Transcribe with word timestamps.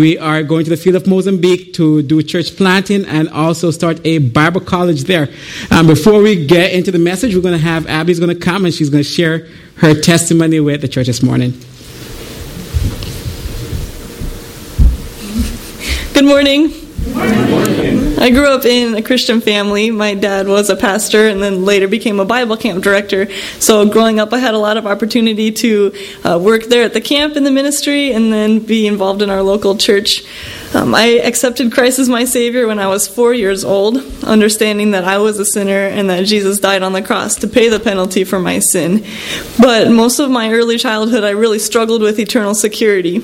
we 0.00 0.18
are 0.18 0.42
going 0.42 0.64
to 0.64 0.70
the 0.70 0.76
field 0.76 0.96
of 0.96 1.06
Mozambique 1.06 1.72
to 1.74 2.02
do 2.02 2.22
church 2.22 2.56
planting 2.56 3.04
and 3.04 3.28
also 3.28 3.70
start 3.70 4.00
a 4.04 4.18
Bible 4.18 4.60
college 4.60 5.04
there. 5.04 5.28
Um, 5.70 5.86
before 5.86 6.22
we 6.22 6.46
get 6.46 6.72
into 6.72 6.90
the 6.90 6.98
message, 6.98 7.34
we're 7.34 7.42
going 7.42 7.58
to 7.58 7.64
have 7.64 7.86
Abby's 7.86 8.20
going 8.20 8.36
to 8.36 8.40
come 8.40 8.64
and 8.64 8.74
she's 8.74 8.90
going 8.90 9.02
to 9.02 9.08
share 9.08 9.48
her 9.76 9.94
testimony 9.94 10.60
with 10.60 10.80
the 10.80 10.88
church 10.88 11.06
this 11.06 11.22
morning. 11.22 11.52
Good 16.14 16.24
morning. 16.24 16.85
I 17.08 18.30
grew 18.30 18.48
up 18.48 18.64
in 18.64 18.96
a 18.96 19.02
Christian 19.02 19.40
family. 19.40 19.90
My 19.90 20.14
dad 20.14 20.48
was 20.48 20.68
a 20.70 20.74
pastor 20.74 21.28
and 21.28 21.40
then 21.40 21.64
later 21.64 21.86
became 21.86 22.18
a 22.18 22.24
Bible 22.24 22.56
camp 22.56 22.82
director. 22.82 23.30
So, 23.60 23.88
growing 23.88 24.18
up, 24.18 24.32
I 24.32 24.38
had 24.38 24.54
a 24.54 24.58
lot 24.58 24.76
of 24.76 24.86
opportunity 24.86 25.52
to 25.52 25.92
uh, 26.24 26.38
work 26.42 26.64
there 26.64 26.82
at 26.82 26.94
the 26.94 27.00
camp 27.00 27.36
in 27.36 27.44
the 27.44 27.52
ministry 27.52 28.12
and 28.12 28.32
then 28.32 28.58
be 28.58 28.88
involved 28.88 29.22
in 29.22 29.30
our 29.30 29.42
local 29.42 29.76
church. 29.76 30.24
Um, 30.74 30.94
I 30.94 31.20
accepted 31.20 31.72
Christ 31.72 32.00
as 32.00 32.08
my 32.08 32.24
Savior 32.24 32.66
when 32.66 32.80
I 32.80 32.88
was 32.88 33.06
four 33.06 33.32
years 33.32 33.64
old, 33.64 33.98
understanding 34.24 34.90
that 34.90 35.04
I 35.04 35.18
was 35.18 35.38
a 35.38 35.44
sinner 35.44 35.86
and 35.86 36.10
that 36.10 36.26
Jesus 36.26 36.58
died 36.58 36.82
on 36.82 36.92
the 36.92 37.02
cross 37.02 37.36
to 37.36 37.46
pay 37.46 37.68
the 37.68 37.78
penalty 37.78 38.24
for 38.24 38.40
my 38.40 38.58
sin. 38.58 39.04
But 39.60 39.90
most 39.90 40.18
of 40.18 40.30
my 40.30 40.50
early 40.50 40.78
childhood, 40.78 41.22
I 41.22 41.30
really 41.30 41.60
struggled 41.60 42.02
with 42.02 42.18
eternal 42.18 42.56
security 42.56 43.22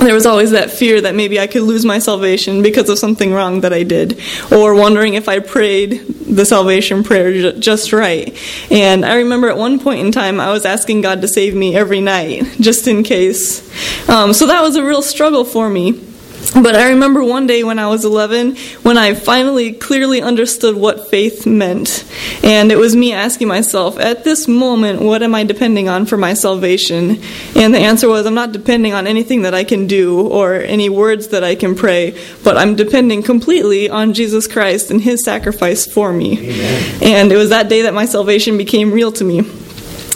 there 0.00 0.14
was 0.14 0.26
always 0.26 0.50
that 0.50 0.70
fear 0.70 1.00
that 1.00 1.14
maybe 1.14 1.40
I 1.40 1.46
could 1.46 1.62
lose 1.62 1.84
my 1.84 1.98
salvation 1.98 2.62
because 2.62 2.88
of 2.88 2.98
something 2.98 3.32
wrong 3.32 3.62
that 3.62 3.72
I 3.72 3.82
did, 3.82 4.20
or 4.52 4.74
wondering 4.74 5.14
if 5.14 5.28
I 5.28 5.38
prayed 5.38 6.06
the 6.26 6.44
salvation 6.44 7.02
prayer 7.02 7.52
just 7.52 7.92
right. 7.92 8.36
And 8.70 9.04
I 9.04 9.16
remember 9.16 9.48
at 9.48 9.56
one 9.56 9.78
point 9.78 10.00
in 10.00 10.12
time, 10.12 10.40
I 10.40 10.50
was 10.50 10.66
asking 10.66 11.00
God 11.00 11.22
to 11.22 11.28
save 11.28 11.54
me 11.54 11.74
every 11.74 12.00
night, 12.00 12.44
just 12.60 12.86
in 12.88 13.02
case. 13.02 13.62
Um, 14.08 14.32
so 14.32 14.46
that 14.46 14.62
was 14.62 14.76
a 14.76 14.84
real 14.84 15.02
struggle 15.02 15.44
for 15.44 15.70
me. 15.70 16.05
But 16.54 16.74
I 16.74 16.90
remember 16.90 17.22
one 17.22 17.46
day 17.46 17.64
when 17.64 17.78
I 17.78 17.88
was 17.88 18.04
11 18.04 18.56
when 18.82 18.96
I 18.96 19.14
finally 19.14 19.72
clearly 19.72 20.22
understood 20.22 20.74
what 20.76 21.10
faith 21.10 21.46
meant. 21.46 22.04
And 22.42 22.72
it 22.72 22.76
was 22.76 22.96
me 22.96 23.12
asking 23.12 23.48
myself, 23.48 23.98
at 23.98 24.24
this 24.24 24.48
moment, 24.48 25.02
what 25.02 25.22
am 25.22 25.34
I 25.34 25.44
depending 25.44 25.88
on 25.88 26.06
for 26.06 26.16
my 26.16 26.32
salvation? 26.32 27.20
And 27.54 27.74
the 27.74 27.78
answer 27.78 28.08
was, 28.08 28.24
I'm 28.24 28.34
not 28.34 28.52
depending 28.52 28.94
on 28.94 29.06
anything 29.06 29.42
that 29.42 29.54
I 29.54 29.64
can 29.64 29.86
do 29.86 30.26
or 30.28 30.54
any 30.54 30.88
words 30.88 31.28
that 31.28 31.44
I 31.44 31.56
can 31.56 31.74
pray, 31.74 32.18
but 32.42 32.56
I'm 32.56 32.74
depending 32.74 33.22
completely 33.22 33.90
on 33.90 34.14
Jesus 34.14 34.46
Christ 34.46 34.90
and 34.90 35.00
his 35.00 35.24
sacrifice 35.24 35.86
for 35.86 36.12
me. 36.12 36.38
Amen. 36.38 37.02
And 37.02 37.32
it 37.32 37.36
was 37.36 37.50
that 37.50 37.68
day 37.68 37.82
that 37.82 37.92
my 37.92 38.06
salvation 38.06 38.56
became 38.56 38.92
real 38.92 39.12
to 39.12 39.24
me. 39.24 39.42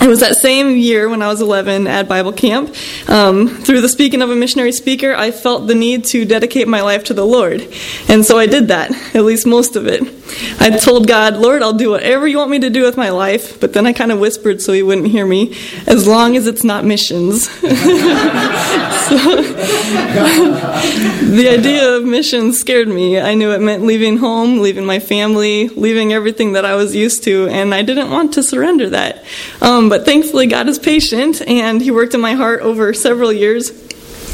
It 0.00 0.08
was 0.08 0.20
that 0.20 0.36
same 0.36 0.76
year 0.76 1.10
when 1.10 1.20
I 1.20 1.28
was 1.28 1.42
11 1.42 1.86
at 1.86 2.08
Bible 2.08 2.32
camp. 2.32 2.74
Um, 3.06 3.48
through 3.48 3.82
the 3.82 3.88
speaking 3.88 4.22
of 4.22 4.30
a 4.30 4.36
missionary 4.36 4.72
speaker, 4.72 5.14
I 5.14 5.30
felt 5.30 5.66
the 5.66 5.74
need 5.74 6.04
to 6.06 6.24
dedicate 6.24 6.66
my 6.68 6.80
life 6.80 7.04
to 7.04 7.14
the 7.14 7.26
Lord. 7.26 7.68
And 8.08 8.24
so 8.24 8.38
I 8.38 8.46
did 8.46 8.68
that, 8.68 8.92
at 9.14 9.24
least 9.24 9.46
most 9.46 9.76
of 9.76 9.86
it. 9.86 10.02
I 10.58 10.70
told 10.70 11.06
God, 11.06 11.36
Lord, 11.36 11.62
I'll 11.62 11.74
do 11.74 11.90
whatever 11.90 12.26
you 12.26 12.38
want 12.38 12.50
me 12.50 12.60
to 12.60 12.70
do 12.70 12.82
with 12.82 12.96
my 12.96 13.10
life. 13.10 13.60
But 13.60 13.74
then 13.74 13.86
I 13.86 13.92
kind 13.92 14.10
of 14.10 14.18
whispered 14.20 14.62
so 14.62 14.72
he 14.72 14.82
wouldn't 14.82 15.08
hear 15.08 15.26
me, 15.26 15.54
as 15.86 16.06
long 16.06 16.34
as 16.36 16.46
it's 16.46 16.64
not 16.64 16.84
missions. 16.84 17.50
so, 17.50 17.60
the 21.30 21.48
idea 21.50 21.96
of 21.96 22.04
missions 22.04 22.58
scared 22.58 22.88
me. 22.88 23.20
I 23.20 23.34
knew 23.34 23.50
it 23.50 23.60
meant 23.60 23.84
leaving 23.84 24.16
home, 24.16 24.60
leaving 24.60 24.86
my 24.86 24.98
family, 24.98 25.68
leaving 25.68 26.14
everything 26.14 26.52
that 26.52 26.64
I 26.64 26.74
was 26.74 26.94
used 26.96 27.22
to, 27.24 27.48
and 27.48 27.74
I 27.74 27.82
didn't 27.82 28.10
want 28.10 28.32
to 28.34 28.42
surrender 28.42 28.88
that. 28.90 29.24
Um, 29.60 29.89
but 29.90 30.04
thankfully, 30.04 30.46
God 30.46 30.68
is 30.68 30.78
patient, 30.78 31.42
and 31.48 31.82
He 31.82 31.90
worked 31.90 32.14
in 32.14 32.20
my 32.20 32.34
heart 32.34 32.62
over 32.62 32.94
several 32.94 33.32
years. 33.32 33.70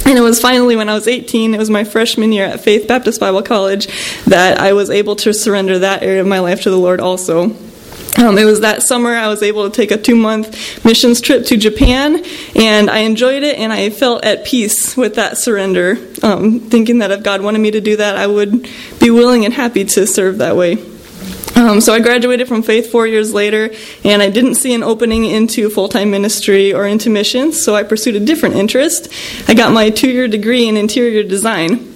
And 0.05 0.19
it 0.19 0.21
was 0.21 0.39
finally 0.39 0.77
when 0.77 0.91
I 0.91 0.95
was 0.95 1.09
18, 1.09 1.55
it 1.55 1.59
was 1.59 1.71
my 1.71 1.83
freshman 1.83 2.31
year 2.31 2.45
at 2.45 2.61
Faith 2.61 2.87
Baptist 2.87 3.19
Bible 3.19 3.43
College, 3.43 3.87
that 4.27 4.61
I 4.61 4.75
was 4.75 4.91
able 4.91 5.17
to 5.17 5.33
surrender 5.33 5.79
that 5.79 6.03
area 6.03 6.21
of 6.21 6.27
my 6.27 6.41
life 6.41 6.61
to 6.63 6.71
the 6.71 6.77
Lord 6.77 7.01
also. 7.01 7.45
Um, 8.19 8.37
it 8.39 8.45
was 8.45 8.61
that 8.61 8.83
summer 8.83 9.15
I 9.15 9.29
was 9.29 9.43
able 9.43 9.69
to 9.69 9.75
take 9.75 9.91
a 9.91 9.97
two 9.97 10.15
month 10.15 10.85
missions 10.85 11.23
trip 11.23 11.47
to 11.47 11.57
Japan, 11.57 12.23
and 12.55 12.91
I 12.91 12.99
enjoyed 12.99 13.43
it 13.43 13.59
and 13.59 13.73
I 13.73 13.89
felt 13.89 14.27
at 14.27 14.45
peace 14.45 14.95
with 14.95 15.15
that 15.15 15.39
surrender, 15.39 15.97
um, 16.23 16.61
thinking 16.61 16.99
that 16.99 17.11
if 17.11 17.23
God 17.23 17.41
wanted 17.41 17.61
me 17.61 17.71
to 17.71 17.81
do 17.81 17.97
that, 17.97 18.17
I 18.17 18.27
would 18.27 18.69
be 19.01 19.11
willing 19.11 19.47
and 19.47 19.55
happy 19.55 19.87
to 19.87 20.07
serve 20.07 20.39
that 20.39 20.55
way. 20.55 20.96
Um, 21.57 21.81
so 21.81 21.95
I 21.95 22.01
graduated 22.01 22.49
from 22.49 22.63
Faith 22.63 22.93
four 22.93 23.07
years 23.07 23.33
later, 23.33 23.71
and 24.05 24.21
I 24.21 24.29
didn't 24.29 24.57
see 24.57 24.75
an 24.75 24.83
opening 24.83 25.25
into 25.25 25.71
full 25.71 25.89
time 25.89 26.11
ministry 26.11 26.75
or 26.75 26.87
into 26.87 27.09
missions, 27.09 27.65
so 27.65 27.75
I 27.75 27.83
pursued 27.83 28.15
a 28.15 28.21
different 28.21 28.57
interest. 28.57 29.09
I 29.49 29.55
got 29.55 29.73
my 29.73 29.89
two 29.89 30.11
year 30.11 30.29
degree 30.29 30.69
in 30.69 30.77
interior 30.77 31.23
design. 31.23 31.95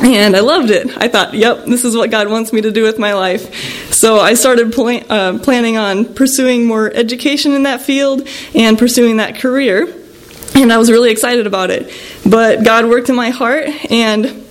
And 0.00 0.34
I 0.34 0.40
loved 0.40 0.70
it. 0.70 0.96
I 0.96 1.08
thought, 1.08 1.34
yep, 1.34 1.64
this 1.66 1.84
is 1.84 1.96
what 1.96 2.10
God 2.10 2.28
wants 2.28 2.52
me 2.52 2.60
to 2.62 2.70
do 2.70 2.84
with 2.84 2.98
my 2.98 3.14
life. 3.14 3.92
So 3.92 4.20
I 4.20 4.34
started 4.34 4.72
pl- 4.72 5.02
uh, 5.08 5.38
planning 5.40 5.76
on 5.76 6.14
pursuing 6.14 6.64
more 6.64 6.90
education 6.92 7.52
in 7.52 7.64
that 7.64 7.82
field 7.82 8.26
and 8.54 8.78
pursuing 8.78 9.16
that 9.18 9.36
career. 9.36 9.92
And 10.54 10.72
I 10.72 10.78
was 10.78 10.90
really 10.90 11.10
excited 11.10 11.46
about 11.46 11.70
it. 11.70 11.92
But 12.24 12.64
God 12.64 12.86
worked 12.86 13.08
in 13.08 13.16
my 13.16 13.30
heart, 13.30 13.68
and 13.90 14.41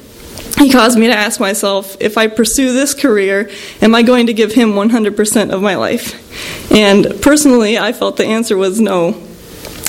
he 0.61 0.71
caused 0.71 0.97
me 0.97 1.07
to 1.07 1.13
ask 1.13 1.39
myself 1.39 1.97
if 1.99 2.17
I 2.17 2.27
pursue 2.27 2.71
this 2.71 2.93
career, 2.93 3.49
am 3.81 3.95
I 3.95 4.03
going 4.03 4.27
to 4.27 4.33
give 4.33 4.53
him 4.53 4.73
100% 4.73 5.49
of 5.49 5.61
my 5.61 5.75
life? 5.75 6.71
And 6.71 7.21
personally, 7.21 7.77
I 7.77 7.93
felt 7.93 8.17
the 8.17 8.25
answer 8.25 8.55
was 8.55 8.79
no. 8.79 9.27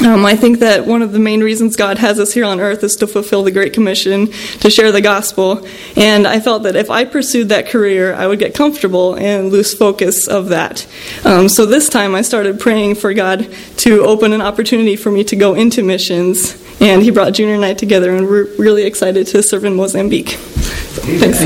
Um, 0.00 0.24
I 0.24 0.34
think 0.34 0.60
that 0.60 0.86
one 0.86 1.02
of 1.02 1.12
the 1.12 1.18
main 1.18 1.42
reasons 1.42 1.76
God 1.76 1.98
has 1.98 2.18
us 2.18 2.32
here 2.32 2.46
on 2.46 2.58
earth 2.58 2.82
is 2.82 2.96
to 2.96 3.06
fulfill 3.06 3.44
the 3.44 3.50
Great 3.50 3.72
Commission, 3.72 4.28
to 4.60 4.70
share 4.70 4.90
the 4.90 5.02
gospel. 5.02 5.66
And 5.96 6.26
I 6.26 6.40
felt 6.40 6.62
that 6.62 6.74
if 6.74 6.90
I 6.90 7.04
pursued 7.04 7.50
that 7.50 7.68
career, 7.68 8.14
I 8.14 8.26
would 8.26 8.38
get 8.38 8.54
comfortable 8.54 9.14
and 9.14 9.52
lose 9.52 9.74
focus 9.74 10.26
of 10.26 10.48
that. 10.48 10.86
Um, 11.24 11.48
so 11.48 11.66
this 11.66 11.88
time 11.88 12.14
I 12.14 12.22
started 12.22 12.58
praying 12.58 12.96
for 12.96 13.12
God 13.12 13.54
to 13.78 14.04
open 14.04 14.32
an 14.32 14.40
opportunity 14.40 14.96
for 14.96 15.12
me 15.12 15.22
to 15.24 15.36
go 15.36 15.54
into 15.54 15.82
missions 15.84 16.58
and 16.80 17.02
he 17.02 17.10
brought 17.10 17.32
Junior 17.34 17.54
and 17.54 17.64
I 17.64 17.74
together, 17.74 18.14
and 18.14 18.26
we're 18.26 18.44
really 18.56 18.84
excited 18.84 19.26
to 19.28 19.42
serve 19.42 19.64
in 19.64 19.76
Mozambique. 19.76 20.30
Thanks. 20.30 21.38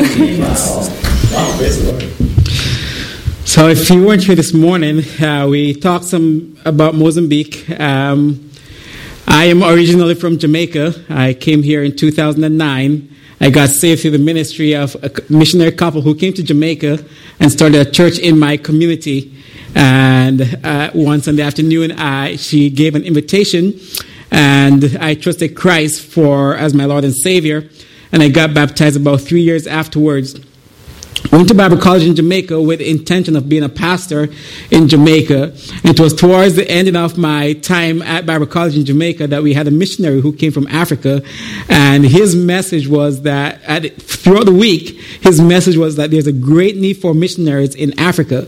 So, 3.45 3.69
if 3.69 3.89
you 3.91 4.05
weren't 4.05 4.25
here 4.25 4.35
this 4.35 4.53
morning, 4.53 5.03
uh, 5.23 5.47
we 5.49 5.73
talked 5.73 6.05
some 6.05 6.59
about 6.65 6.95
Mozambique. 6.95 7.69
Um, 7.79 8.51
I 9.27 9.47
am 9.47 9.63
originally 9.63 10.15
from 10.15 10.39
Jamaica. 10.39 10.95
I 11.09 11.35
came 11.35 11.63
here 11.63 11.83
in 11.83 11.97
2009. 11.97 13.17
I 13.41 13.51
got 13.51 13.69
saved 13.69 14.03
through 14.03 14.13
the 14.13 14.19
ministry 14.19 14.75
of 14.75 14.97
a 15.03 15.11
missionary 15.29 15.73
couple 15.73 16.01
who 16.01 16.15
came 16.15 16.33
to 16.35 16.43
Jamaica 16.43 17.05
and 17.39 17.53
started 17.53 17.87
a 17.87 17.91
church 17.91 18.19
in 18.19 18.39
my 18.39 18.57
community. 18.57 19.35
And 19.75 20.41
uh, 20.65 20.91
in 20.95 21.37
the 21.37 21.43
afternoon, 21.43 21.93
I, 21.93 22.37
she 22.37 22.71
gave 22.71 22.95
an 22.95 23.05
invitation 23.05 23.79
and 24.31 24.97
I 25.01 25.15
trusted 25.15 25.57
Christ 25.57 26.03
for 26.03 26.55
as 26.55 26.75
my 26.75 26.85
Lord 26.85 27.05
and 27.05 27.15
Savior. 27.15 27.69
And 28.13 28.23
I 28.23 28.29
got 28.29 28.55
baptized 28.55 28.97
about 28.97 29.21
three 29.21 29.43
years 29.43 29.67
afterwards. 29.67 30.39
Went 31.33 31.49
to 31.49 31.55
Bible 31.55 31.79
college 31.79 32.05
in 32.05 32.15
Jamaica 32.15 32.61
with 32.61 32.79
the 32.79 32.89
intention 32.89 33.37
of 33.37 33.49
being 33.49 33.65
a 33.65 33.69
pastor 33.69 34.29
in 34.71 34.87
Jamaica. 34.87 35.53
It 35.83 35.99
was 35.99 36.15
towards 36.15 36.55
the 36.55 36.71
ending 36.71 36.95
of 36.95 37.19
my 37.19 37.55
time 37.55 38.01
at 38.03 38.27
Bible 38.27 38.47
college 38.47 38.77
in 38.77 38.85
Jamaica 38.85 39.27
that 39.29 39.43
we 39.43 39.53
had 39.53 39.67
a 39.67 39.71
missionary 39.71 40.21
who 40.21 40.33
came 40.33 40.53
from 40.53 40.69
Africa. 40.69 41.23
And 41.69 42.05
his 42.05 42.37
message 42.37 42.87
was 42.87 43.23
that 43.23 43.61
at, 43.65 44.01
throughout 44.01 44.47
the 44.47 44.53
week, 44.53 45.01
his 45.23 45.41
message 45.41 45.77
was 45.77 45.97
that 45.97 46.11
there's 46.11 46.29
a 46.29 46.33
great 46.33 46.77
need 46.77 46.95
for 46.95 47.13
missionaries 47.13 47.75
in 47.75 47.99
Africa. 47.99 48.47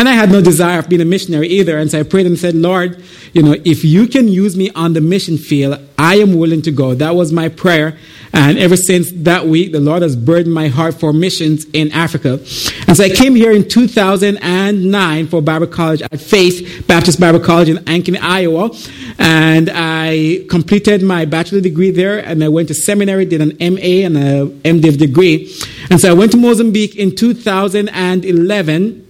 And 0.00 0.08
I 0.08 0.12
had 0.12 0.30
no 0.32 0.40
desire 0.40 0.78
of 0.78 0.88
being 0.88 1.02
a 1.02 1.04
missionary 1.04 1.48
either. 1.48 1.76
And 1.76 1.90
so 1.90 2.00
I 2.00 2.04
prayed 2.04 2.24
and 2.24 2.38
said, 2.38 2.54
Lord, 2.54 3.04
you 3.34 3.42
know, 3.42 3.54
if 3.66 3.84
you 3.84 4.06
can 4.06 4.28
use 4.28 4.56
me 4.56 4.70
on 4.70 4.94
the 4.94 5.02
mission 5.02 5.36
field, 5.36 5.78
I 5.98 6.14
am 6.14 6.38
willing 6.38 6.62
to 6.62 6.70
go. 6.70 6.94
That 6.94 7.14
was 7.14 7.32
my 7.32 7.50
prayer. 7.50 7.98
And 8.32 8.56
ever 8.56 8.78
since 8.78 9.12
that 9.12 9.44
week, 9.44 9.72
the 9.72 9.80
Lord 9.80 10.00
has 10.00 10.16
burdened 10.16 10.54
my 10.54 10.68
heart 10.68 10.94
for 10.94 11.12
missions 11.12 11.66
in 11.74 11.92
Africa. 11.92 12.40
And 12.88 12.96
so 12.96 13.04
I 13.04 13.10
came 13.10 13.34
here 13.34 13.52
in 13.52 13.68
2009 13.68 15.26
for 15.26 15.42
Bible 15.42 15.66
College 15.66 16.00
at 16.00 16.18
Faith 16.18 16.86
Baptist 16.88 17.20
Bible 17.20 17.40
College 17.40 17.68
in 17.68 17.76
Ankeny, 17.84 18.18
Iowa. 18.22 18.70
And 19.18 19.68
I 19.70 20.46
completed 20.48 21.02
my 21.02 21.26
bachelor 21.26 21.60
degree 21.60 21.90
there 21.90 22.24
and 22.24 22.42
I 22.42 22.48
went 22.48 22.68
to 22.68 22.74
seminary, 22.74 23.26
did 23.26 23.42
an 23.42 23.54
MA 23.60 24.06
and 24.06 24.16
a 24.16 24.46
MDiv 24.64 24.96
degree. 24.96 25.54
And 25.90 26.00
so 26.00 26.08
I 26.10 26.14
went 26.14 26.32
to 26.32 26.38
Mozambique 26.38 26.96
in 26.96 27.14
2011. 27.14 29.08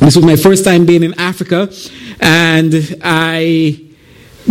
This 0.00 0.14
was 0.14 0.24
my 0.24 0.36
first 0.36 0.64
time 0.64 0.86
being 0.86 1.02
in 1.02 1.18
Africa. 1.18 1.70
And 2.20 2.98
I 3.02 3.80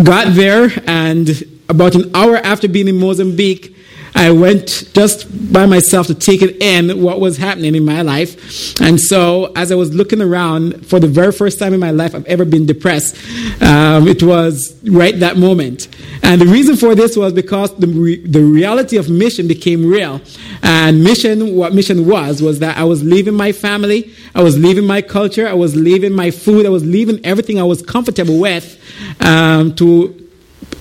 got 0.03 0.33
there 0.33 0.69
and 0.85 1.44
about 1.69 1.95
an 1.95 2.11
hour 2.15 2.38
after 2.38 2.67
being 2.67 2.88
in 2.88 2.99
Mozambique, 2.99 3.75
I 4.15 4.31
went 4.31 4.89
just 4.94 5.27
by 5.54 5.65
myself 5.65 6.07
to 6.07 6.15
take 6.15 6.42
it 6.42 6.62
in 6.62 7.01
what 7.01 7.19
was 7.19 7.38
happening 7.38 7.75
in 7.75 7.86
my 7.86 8.01
life. 8.01 8.80
And 8.81 9.00
so, 9.00 9.51
as 9.56 9.71
I 9.71 9.75
was 9.75 9.94
looking 9.94 10.21
around 10.21 10.86
for 10.86 11.00
the 11.00 11.07
very 11.07 11.31
first 11.31 11.59
time 11.59 11.74
in 11.74 11.80
my 11.80 11.92
life 11.92 12.15
I've 12.15 12.25
ever 12.25 12.45
been 12.45 12.65
depressed, 12.65 13.15
um, 13.62 14.07
it 14.07 14.24
was 14.24 14.75
right 14.83 15.18
that 15.19 15.38
moment. 15.38 15.88
And 16.24 16.42
the 16.42 16.45
reason 16.48 16.75
for 16.75 16.95
this 16.95 17.15
was 17.15 17.33
because 17.33 17.75
the, 17.77 17.88
re- 17.88 18.25
the 18.25 18.42
reality 18.42 18.98
of 18.98 19.09
mission 19.09 19.48
became 19.48 19.86
real. 19.86 20.21
And 20.63 21.03
mission, 21.03 21.56
what 21.56 21.74
mission 21.74 22.06
was, 22.07 22.42
was 22.42 22.60
that 22.60 22.77
I 22.77 22.83
was 22.83 23.03
leaving 23.03 23.33
my 23.33 23.51
family, 23.51 24.13
I 24.33 24.42
was 24.42 24.57
leaving 24.57 24.86
my 24.86 25.01
culture, 25.01 25.48
I 25.48 25.53
was 25.53 25.75
leaving 25.75 26.13
my 26.13 26.31
food, 26.31 26.65
I 26.65 26.69
was 26.69 26.83
leaving 26.86 27.24
everything 27.25 27.60
I 27.60 27.63
was 27.63 27.81
comfortable 27.81 28.39
with 28.39 28.77
um, 29.21 29.75
to 29.75 30.26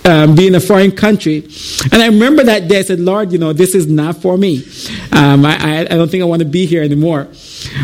um, 0.06 0.36
be 0.36 0.46
in 0.46 0.54
a 0.54 0.60
foreign 0.60 0.92
country. 0.92 1.48
And 1.92 2.02
I 2.02 2.06
remember 2.06 2.44
that 2.44 2.68
day 2.68 2.78
I 2.78 2.82
said, 2.82 3.00
Lord, 3.00 3.32
you 3.32 3.38
know, 3.38 3.52
this 3.52 3.74
is 3.74 3.86
not 3.86 4.16
for 4.16 4.38
me. 4.38 4.64
Um, 5.12 5.44
I, 5.44 5.56
I, 5.58 5.80
I 5.80 5.84
don't 5.84 6.10
think 6.10 6.22
I 6.22 6.26
want 6.26 6.40
to 6.40 6.48
be 6.48 6.66
here 6.66 6.82
anymore. 6.82 7.28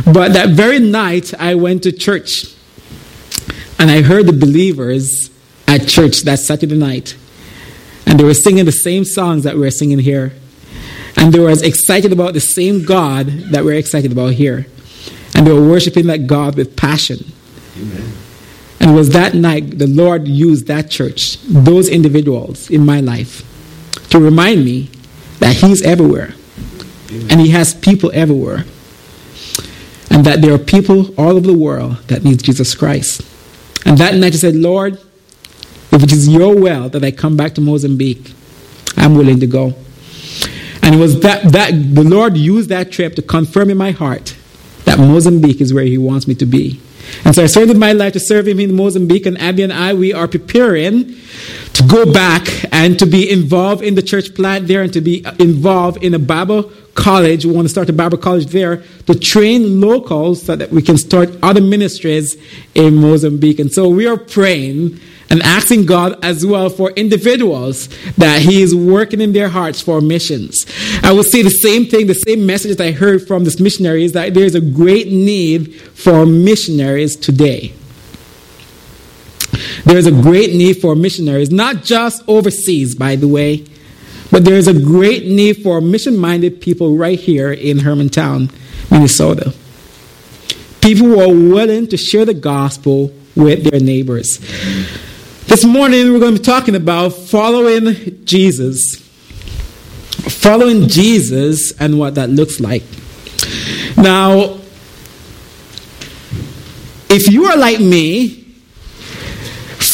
But 0.05 0.33
that 0.35 0.51
very 0.51 0.79
night, 0.79 1.35
I 1.39 1.57
went 1.57 1.83
to 1.83 1.93
church 1.93 2.55
and 3.79 3.91
I 3.91 4.03
heard 4.03 4.27
the 4.27 4.33
believers 4.33 5.31
at 5.67 5.89
church 5.89 6.23
that 6.23 6.39
Saturday 6.39 6.77
night. 6.77 7.17
And 8.07 8.19
they 8.19 8.25
were 8.25 8.35
singing 8.35 8.65
the 8.65 8.73
same 8.73 9.05
songs 9.05 9.45
that 9.45 9.57
we 9.57 9.67
are 9.67 9.71
singing 9.71 9.99
here. 9.99 10.33
And 11.17 11.33
they 11.33 11.41
were 11.41 11.51
as 11.51 11.63
excited 11.63 12.13
about 12.13 12.35
the 12.35 12.41
same 12.41 12.85
God 12.85 13.27
that 13.27 13.65
we're 13.65 13.79
excited 13.79 14.13
about 14.13 14.35
here. 14.35 14.67
And 15.35 15.47
they 15.47 15.53
were 15.53 15.67
worshiping 15.69 16.07
that 16.07 16.27
God 16.27 16.57
with 16.57 16.77
passion. 16.77 17.33
Amen. 17.77 18.13
And 18.83 18.91
it 18.91 18.95
was 18.95 19.11
that 19.11 19.35
night 19.35 19.79
the 19.79 19.87
Lord 19.87 20.27
used 20.27 20.67
that 20.67 20.91
church, 20.91 21.41
those 21.43 21.89
individuals 21.89 22.69
in 22.69 22.85
my 22.85 22.99
life, 22.99 23.49
to 24.11 24.19
remind 24.19 24.65
me 24.65 24.91
that 25.39 25.55
He's 25.55 25.83
everywhere. 25.83 26.35
And 27.31 27.41
He 27.41 27.51
has 27.51 27.75
people 27.75 28.11
everywhere. 28.13 28.65
And 30.11 30.27
that 30.27 30.43
there 30.43 30.53
are 30.53 30.59
people 30.59 31.15
all 31.15 31.37
over 31.37 31.47
the 31.47 31.57
world 31.57 31.99
that 32.09 32.25
need 32.25 32.43
Jesus 32.43 32.75
Christ. 32.75 33.23
And 33.87 33.97
that 33.99 34.17
night 34.17 34.35
I 34.35 34.37
said, 34.37 34.57
Lord, 34.57 34.95
if 35.93 36.03
it 36.03 36.13
is 36.13 36.29
your 36.29 36.55
will 36.55 36.89
that 36.89 37.05
I 37.05 37.13
come 37.13 37.37
back 37.37 37.55
to 37.55 37.61
Mozambique, 37.61 38.35
I'm 38.97 39.15
willing 39.15 39.39
to 39.41 39.47
go. 39.47 39.75
And 40.83 40.97
it 40.97 40.99
was 40.99 41.21
that, 41.21 41.53
that 41.53 41.71
the 41.95 42.03
Lord 42.03 42.37
used 42.37 42.69
that 42.71 42.91
trip 42.91 43.15
to 43.15 43.23
confirm 43.23 43.71
in 43.71 43.77
my 43.77 43.93
heart 43.93 44.37
that 44.87 44.99
Mozambique 44.99 45.61
is 45.61 45.73
where 45.73 45.85
He 45.85 45.99
wants 45.99 46.27
me 46.27 46.35
to 46.35 46.47
be. 46.47 46.81
And 47.25 47.35
so 47.35 47.45
I 47.45 47.47
surrendered 47.47 47.77
my 47.77 47.93
life 47.93 48.13
to 48.15 48.21
serve 48.21 48.49
him 48.49 48.61
in 48.61 48.75
Mozambique, 48.75 49.27
and 49.27 49.39
Abby 49.39 49.63
and 49.63 49.73
I, 49.73 49.95
we 49.95 50.13
are 50.13 50.29
preparing 50.29 51.15
to 51.75 51.83
go 51.89 52.11
back 52.11 52.47
and 52.73 52.99
to 52.99 53.07
be 53.07 53.31
involved 53.31 53.83
in 53.83 53.95
the 53.95 54.03
church 54.03 54.35
plant 54.35 54.67
there 54.67 54.83
and 54.83 54.93
to 54.93 55.01
be 55.01 55.25
involved 55.39 56.03
in 56.03 56.15
a 56.15 56.19
Bible 56.19 56.71
college. 56.95 57.45
We 57.45 57.53
want 57.53 57.67
to 57.67 57.71
start 57.71 57.89
a 57.89 57.93
Bible 57.93 58.19
college 58.19 58.47
there 58.47 58.83
to 59.07 59.15
train 59.19 59.81
locals 59.81 60.43
so 60.43 60.57
that 60.57 60.71
we 60.71 60.83
can 60.83 60.99
start 60.99 61.31
other 61.43 61.61
ministries 61.61 62.37
in 62.75 62.97
Mozambique. 62.97 63.59
And 63.59 63.73
so 63.73 63.89
we 63.89 64.07
are 64.07 64.17
praying 64.17 65.01
and 65.31 65.43
asking 65.43 65.87
God 65.87 66.23
as 66.23 66.45
well 66.45 66.69
for 66.69 66.91
individuals 66.91 67.89
that 68.17 68.43
He 68.43 68.61
is 68.63 68.75
working 68.75 69.21
in 69.21 69.33
their 69.33 69.49
hearts 69.49 69.81
for 69.81 70.01
missions. 70.03 70.67
I 71.03 71.13
will 71.13 71.25
say 71.25 71.43
the 71.43 71.51
same 71.51 71.87
thing, 71.87 72.07
the 72.07 72.15
same 72.15 72.45
message 72.45 72.77
that 72.77 72.87
I 72.87 72.91
heard 72.91 73.27
from 73.27 73.45
this 73.45 73.59
missionary 73.59 74.05
is 74.05 74.13
that 74.13 74.35
there 74.35 74.45
is 74.45 74.55
a 74.55 74.61
great 74.61 75.09
need 75.09 75.81
for 75.81 76.27
missionaries 76.27 77.17
today. 77.17 77.73
There 79.85 79.97
is 79.97 80.07
a 80.07 80.13
great 80.13 80.55
need 80.55 80.75
for 80.75 80.95
missionaries, 80.95 81.51
not 81.51 81.83
just 81.83 82.23
overseas, 82.29 82.95
by 82.95 83.17
the 83.17 83.29
way, 83.29 83.65
but 84.33 84.47
there 84.47 84.57
is 84.57 84.67
a 84.67 84.73
great 84.73 85.27
need 85.27 85.63
for 85.63 85.81
mission 85.83 86.17
minded 86.17 86.63
people 86.63 86.97
right 86.97 87.21
here 87.21 87.53
in 87.53 87.77
Hermantown, 87.77 88.51
Minnesota. 88.91 89.55
People 90.81 91.07
who 91.07 91.21
are 91.21 91.29
willing 91.29 91.87
to 91.89 91.99
share 91.99 92.25
the 92.25 92.35
gospel 92.35 93.13
with 93.37 93.71
their 93.71 93.79
neighbors. 93.79 94.39
This 95.47 95.67
morning 95.67 96.11
we're 96.11 96.19
going 96.19 96.35
to 96.35 96.41
be 96.41 96.45
talking 96.45 96.75
about 96.75 97.11
following 97.11 98.25
Jesus. 98.25 98.97
Following 100.41 100.89
Jesus 100.89 101.79
and 101.79 101.99
what 101.99 102.15
that 102.15 102.31
looks 102.31 102.59
like. 102.59 102.85
Now, 103.99 104.59
if 107.11 107.31
you 107.31 107.45
are 107.45 107.57
like 107.59 107.81
me, 107.81 108.29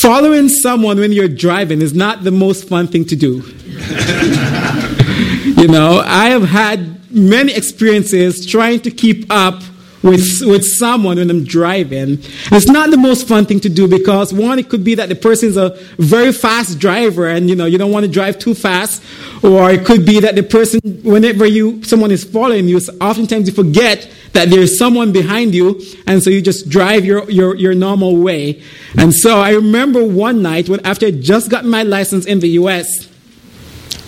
following 0.01 0.49
someone 0.49 1.01
when 1.01 1.11
you're 1.11 1.27
driving 1.27 1.83
is 1.83 1.93
not 1.93 2.23
the 2.23 2.31
most 2.31 2.69
fun 2.69 2.87
thing 2.87 3.05
to 3.07 3.17
do. 3.17 3.43
you 5.59 5.69
know, 5.69 6.03
I 6.05 6.29
have 6.31 6.43
had 6.43 7.11
many 7.11 7.55
experiences 7.55 8.45
trying 8.47 8.81
to 8.81 8.91
keep 8.91 9.31
up 9.31 9.63
with, 10.03 10.43
with 10.43 10.65
someone 10.65 11.17
when 11.17 11.31
I'm 11.31 11.45
driving. 11.45 12.19
It's 12.53 12.69
not 12.69 12.91
the 12.91 12.97
most 12.97 13.27
fun 13.27 13.47
thing 13.47 13.61
to 13.61 13.69
do 13.69 13.89
because 13.89 14.33
one, 14.33 14.59
it 14.59 14.69
could 14.69 14.85
be 14.85 14.95
that 14.95 15.09
the 15.09 15.15
person 15.15 15.49
is 15.49 15.57
a 15.57 15.71
very 15.99 16.33
fast 16.33 16.79
driver 16.79 17.29
and 17.29 17.49
you 17.49 17.57
know 17.57 17.67
you 17.67 17.79
don't 17.79 17.91
want 17.91 18.07
to 18.07 18.11
drive 18.11 18.39
too 18.39 18.55
fast, 18.55 19.03
or 19.43 19.71
it 19.71 19.85
could 19.85 20.05
be 20.07 20.21
that 20.21 20.35
the 20.35 20.43
person, 20.43 20.81
whenever 21.03 21.47
you 21.47 21.83
someone 21.83 22.11
is 22.11 22.25
following 22.25 22.69
you, 22.69 22.81
oftentimes 23.01 23.49
you 23.49 23.55
forget 23.55 24.09
that 24.33 24.51
there's 24.51 24.79
someone 24.79 25.13
behind 25.13 25.55
you, 25.55 25.81
and 26.07 26.23
so 26.23 26.31
you 26.31 26.41
just 26.41 26.69
drive 26.69 27.05
your, 27.05 27.29
your, 27.31 27.57
your 27.57 27.75
normal 27.75 28.17
way. 28.17 28.63
And 28.97 29.13
so 29.13 29.41
I 29.41 29.53
remember 29.53 30.05
one 30.05 30.43
night 30.43 30.69
when 30.69 30.85
after 30.87 31.07
I 31.07 31.11
just 31.11 31.51
got 31.51 31.65
my 31.65 31.83
license 31.83 32.27
in 32.27 32.41
the 32.41 32.49
U.S. 32.51 33.08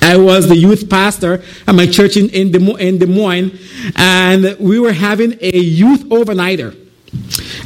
I 0.03 0.17
was 0.17 0.49
the 0.49 0.57
youth 0.57 0.89
pastor 0.89 1.43
at 1.67 1.75
my 1.75 1.87
church 1.87 2.17
in, 2.17 2.31
in, 2.31 2.51
Des, 2.53 2.59
in 2.81 2.99
Des 2.99 3.07
Moines, 3.07 3.59
and 3.97 4.57
we 4.59 4.79
were 4.79 4.93
having 4.93 5.37
a 5.41 5.59
youth 5.59 6.05
overnighter. 6.05 6.77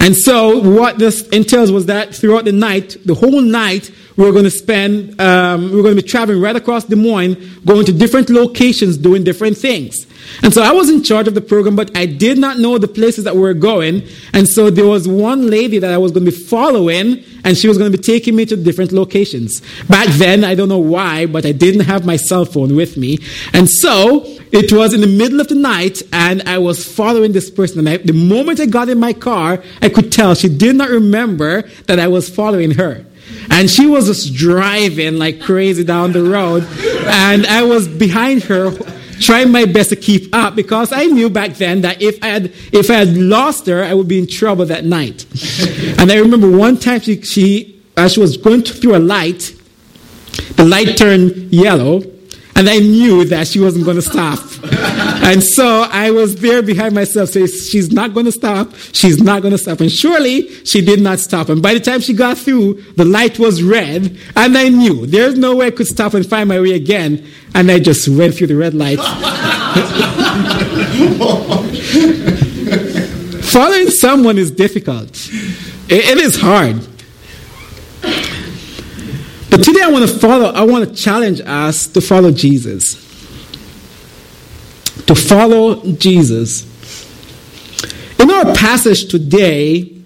And 0.01 0.17
so, 0.17 0.59
what 0.59 0.99
this 0.99 1.29
entails 1.29 1.71
was 1.71 1.87
that 1.87 2.15
throughout 2.15 2.45
the 2.45 2.53
night, 2.53 2.97
the 3.05 3.15
whole 3.15 3.41
night, 3.41 3.91
we 4.17 4.25
were 4.25 4.33
going 4.33 4.45
to 4.45 4.51
spend, 4.51 5.21
um, 5.21 5.71
we 5.71 5.77
were 5.77 5.83
going 5.83 5.97
to 5.97 6.03
be 6.03 6.09
traveling 6.09 6.41
right 6.41 6.57
across 6.57 6.85
Des 6.85 6.97
Moines, 6.97 7.35
going 7.65 7.85
to 7.87 7.93
different 7.93 8.31
locations, 8.31 8.97
doing 8.97 9.25
different 9.25 9.57
things. 9.57 10.07
And 10.43 10.53
so 10.53 10.63
I 10.63 10.73
was 10.73 10.91
in 10.91 11.03
charge 11.03 11.29
of 11.29 11.35
the 11.35 11.41
program, 11.41 11.77
but 11.77 11.97
I 11.97 12.07
did 12.07 12.39
not 12.39 12.59
know 12.59 12.79
the 12.79 12.89
places 12.89 13.25
that 13.25 13.35
we 13.35 13.41
were 13.41 13.55
going. 13.55 14.07
And 14.33 14.49
so 14.49 14.71
there 14.71 14.87
was 14.87 15.07
one 15.09 15.49
lady 15.49 15.79
that 15.79 15.93
I 15.93 15.99
was 15.99 16.13
going 16.13 16.25
to 16.25 16.31
be 16.31 16.37
following, 16.37 17.25
and 17.45 17.57
she 17.57 17.69
was 17.69 17.79
going 17.79 17.91
to 17.91 17.97
be 17.97 18.03
taking 18.03 18.37
me 18.37 18.47
to 18.47 18.57
different 18.57 18.93
locations. 18.93 19.61
Back 19.89 20.09
then, 20.09 20.45
I 20.45 20.55
don't 20.55 20.69
know 20.69 20.79
why, 20.79 21.27
but 21.27 21.47
I 21.47 21.53
didn't 21.53 21.83
have 21.83 22.05
my 22.05 22.17
cell 22.17 22.45
phone 22.45 22.75
with 22.75 22.97
me. 22.97 23.19
And 23.53 23.69
so 23.69 24.25
it 24.53 24.73
was 24.73 24.95
in 24.95 25.01
the 25.01 25.07
middle 25.07 25.41
of 25.41 25.49
the 25.49 25.55
night, 25.55 26.03
and 26.13 26.43
I 26.49 26.59
was 26.59 26.85
following 26.85 27.33
this 27.33 27.51
person. 27.51 27.81
And 27.81 27.89
I, 27.89 27.97
the 27.99 28.13
moment 28.13 28.61
I 28.61 28.67
got 28.67 28.89
in 28.89 28.99
my 28.99 29.13
car, 29.13 29.63
I 29.83 29.89
could 29.89 30.13
tell 30.13 30.35
she 30.35 30.49
did 30.49 30.77
not 30.77 30.91
remember 30.91 31.63
that 31.87 31.99
I 31.99 32.09
was 32.09 32.29
following 32.29 32.73
her. 32.73 33.05
And 33.51 33.71
she 33.71 33.87
was 33.87 34.07
just 34.07 34.35
driving 34.35 35.17
like 35.19 35.41
crazy 35.41 35.85
down 35.85 36.13
the 36.13 36.23
road. 36.23 36.65
And 37.07 37.47
I 37.47 37.63
was 37.63 37.89
behind 37.89 38.43
her 38.45 38.71
trying 39.25 39.51
my 39.51 39.65
best 39.65 39.91
to 39.91 39.97
keep 39.97 40.35
up 40.35 40.55
because 40.55 40.93
I 40.93 41.05
knew 41.07 41.31
back 41.31 41.55
then 41.55 41.81
that 41.83 42.03
if 42.03 42.23
I 42.23 42.29
had 42.29 42.53
if 42.73 42.91
I 42.91 42.95
had 42.95 43.17
lost 43.17 43.67
her, 43.67 43.83
I 43.83 43.95
would 43.95 44.09
be 44.09 44.19
in 44.19 44.27
trouble 44.27 44.67
that 44.67 44.85
night. 44.85 45.27
and 45.99 46.13
I 46.13 46.17
remember 46.19 46.51
one 46.51 46.79
time 46.79 47.01
she, 47.01 47.21
she 47.23 47.83
as 47.97 48.15
she 48.15 48.21
was 48.21 48.37
going 48.37 48.63
through 48.63 48.97
a 48.97 48.99
light, 48.99 49.55
the 50.57 50.65
light 50.65 50.97
turned 50.97 51.53
yellow, 51.53 52.01
and 52.57 52.69
I 52.69 52.79
knew 52.79 53.25
that 53.27 53.49
she 53.49 53.59
wasn't 53.59 53.85
going 53.85 53.97
to 53.97 54.03
stop. 54.03 54.39
and 55.25 55.43
so 55.43 55.87
I 55.91 56.13
was 56.13 56.37
there 56.37 56.63
behind 56.63 56.95
myself, 56.95 57.31
saying, 57.31 57.49
She's 57.49 57.91
not 57.91 58.15
going 58.15 58.27
to 58.27 58.33
stop. 58.33 58.73
She's 58.93 59.21
not 59.21 59.43
going 59.43 59.53
to 59.53 59.59
stop. 59.59 59.81
And 59.81 59.91
surely 59.91 60.49
she 60.65 60.81
did 60.81 61.01
not 61.01 61.19
stop. 61.19 61.49
And 61.49 61.61
by 61.61 61.75
the 61.75 61.81
time 61.81 62.01
she 62.01 62.13
got 62.13 62.39
through, 62.39 62.75
the 62.97 63.05
light 63.05 63.41
was 63.41 63.63
red. 63.63 64.17
And 64.37 64.57
I 64.57 64.69
knew 64.69 65.07
there's 65.07 65.37
no 65.37 65.57
way 65.57 65.67
I 65.67 65.71
could 65.73 65.89
stop 65.89 66.15
and 66.15 66.25
find 66.25 66.49
my 66.49 66.61
way 66.61 66.75
again. 66.75 67.27
And 67.55 67.71
I 67.71 67.81
just 67.81 68.09
went 68.09 68.37
through 68.37 68.49
the 68.49 68.57
red 68.57 68.75
light. 68.75 68.99
Following 73.45 73.91
someone 73.91 74.39
is 74.39 74.51
difficult, 74.51 75.11
it, 75.89 76.09
it 76.09 76.19
is 76.19 76.41
hard. 76.41 76.81
But 79.55 79.63
today 79.63 79.83
I 79.85 79.89
want 79.89 80.11
to 80.11 80.19
follow, 80.19 80.47
I 80.47 80.65
want 80.65 80.89
to 80.89 80.95
challenge 81.01 81.41
us 81.41 81.87
to 81.87 82.01
follow 82.01 82.33
Jesus. 82.33 82.95
To 85.07 85.15
follow 85.15 85.81
Jesus. 85.93 86.65
In 88.19 88.33
our 88.33 88.53
passage 88.57 89.07
today, 89.07 89.97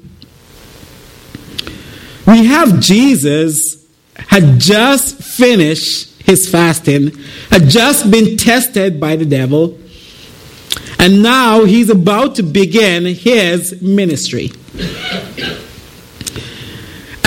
we 2.26 2.44
have 2.44 2.78
Jesus 2.78 3.86
had 4.18 4.60
just 4.60 5.16
finished 5.22 6.20
his 6.20 6.46
fasting, 6.46 7.12
had 7.48 7.70
just 7.70 8.10
been 8.10 8.36
tested 8.36 9.00
by 9.00 9.16
the 9.16 9.24
devil, 9.24 9.78
and 10.98 11.22
now 11.22 11.64
he's 11.64 11.88
about 11.88 12.34
to 12.34 12.42
begin 12.42 13.06
his 13.06 13.80
ministry. 13.80 14.50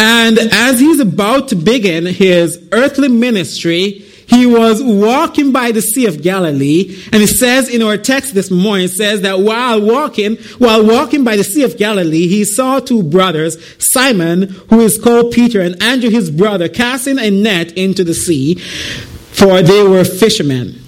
And 0.03 0.39
as 0.39 0.79
he's 0.79 0.99
about 0.99 1.49
to 1.49 1.55
begin 1.55 2.07
his 2.07 2.59
earthly 2.71 3.07
ministry, 3.07 4.03
he 4.25 4.47
was 4.47 4.81
walking 4.81 5.51
by 5.51 5.71
the 5.71 5.81
Sea 5.83 6.07
of 6.07 6.23
Galilee, 6.23 6.99
and 7.13 7.21
it 7.21 7.27
says 7.27 7.69
in 7.69 7.83
our 7.83 7.97
text 7.97 8.33
this 8.33 8.49
morning, 8.49 8.85
it 8.85 8.93
says 8.93 9.21
that 9.21 9.41
while 9.41 9.79
walking, 9.79 10.37
while 10.57 10.83
walking 10.83 11.23
by 11.23 11.35
the 11.35 11.43
Sea 11.43 11.61
of 11.65 11.77
Galilee, 11.77 12.27
he 12.27 12.43
saw 12.45 12.79
two 12.79 13.03
brothers, 13.03 13.57
Simon, 13.77 14.49
who 14.71 14.79
is 14.79 14.99
called 14.99 15.33
Peter, 15.33 15.61
and 15.61 15.79
Andrew 15.83 16.09
his 16.09 16.31
brother, 16.31 16.67
casting 16.67 17.19
a 17.19 17.29
net 17.29 17.71
into 17.73 18.03
the 18.03 18.15
sea, 18.15 18.55
for 18.55 19.61
they 19.61 19.83
were 19.83 20.03
fishermen. 20.03 20.81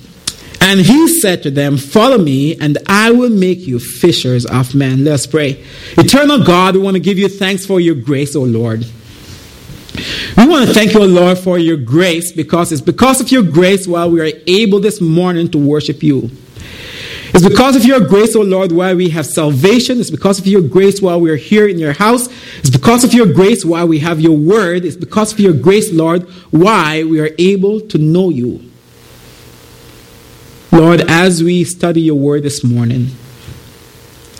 And 0.59 0.79
he 0.79 1.07
said 1.19 1.43
to 1.43 1.51
them, 1.51 1.77
Follow 1.77 2.17
me, 2.17 2.57
and 2.59 2.79
I 2.87 3.11
will 3.11 3.29
make 3.29 3.59
you 3.59 3.77
fishers 3.77 4.47
of 4.47 4.73
men. 4.73 5.03
Let's 5.03 5.27
pray. 5.27 5.63
Eternal 5.99 6.43
God, 6.43 6.75
we 6.75 6.81
want 6.81 6.95
to 6.95 6.99
give 6.99 7.19
you 7.19 7.29
thanks 7.29 7.63
for 7.63 7.79
your 7.79 7.93
grace, 7.93 8.35
O 8.35 8.41
Lord. 8.41 8.87
We 10.37 10.47
want 10.47 10.67
to 10.67 10.73
thank 10.73 10.93
you, 10.93 11.05
Lord, 11.05 11.37
for 11.37 11.59
your 11.59 11.77
grace 11.77 12.31
because 12.31 12.71
it's 12.71 12.81
because 12.81 13.21
of 13.21 13.31
your 13.31 13.43
grace 13.43 13.87
why 13.87 14.05
we 14.05 14.21
are 14.21 14.31
able 14.47 14.79
this 14.79 14.99
morning 14.99 15.49
to 15.51 15.57
worship 15.57 16.01
you. 16.01 16.31
It's 17.33 17.47
because 17.47 17.75
of 17.75 17.83
your 17.83 17.99
grace, 17.99 18.35
O 18.35 18.41
Lord, 18.41 18.71
why 18.71 18.93
we 18.93 19.09
have 19.09 19.25
salvation. 19.25 19.99
It's 19.99 20.11
because 20.11 20.37
of 20.37 20.45
your 20.45 20.61
grace 20.61 21.01
why 21.01 21.15
we 21.15 21.31
are 21.31 21.35
here 21.35 21.67
in 21.67 21.79
your 21.79 21.93
house. 21.93 22.27
It's 22.59 22.69
because 22.69 23.03
of 23.03 23.13
your 23.13 23.25
grace 23.25 23.65
why 23.65 23.83
we 23.83 23.99
have 23.99 24.19
your 24.19 24.37
word. 24.37 24.85
It's 24.85 24.95
because 24.95 25.33
of 25.33 25.39
your 25.39 25.53
grace, 25.53 25.91
Lord, 25.91 26.29
why 26.51 27.03
we 27.03 27.19
are 27.19 27.31
able 27.39 27.81
to 27.81 27.97
know 27.97 28.29
you. 28.29 28.69
Lord, 30.71 31.01
as 31.01 31.43
we 31.43 31.63
study 31.63 32.01
your 32.01 32.15
word 32.15 32.43
this 32.43 32.63
morning, 32.63 33.07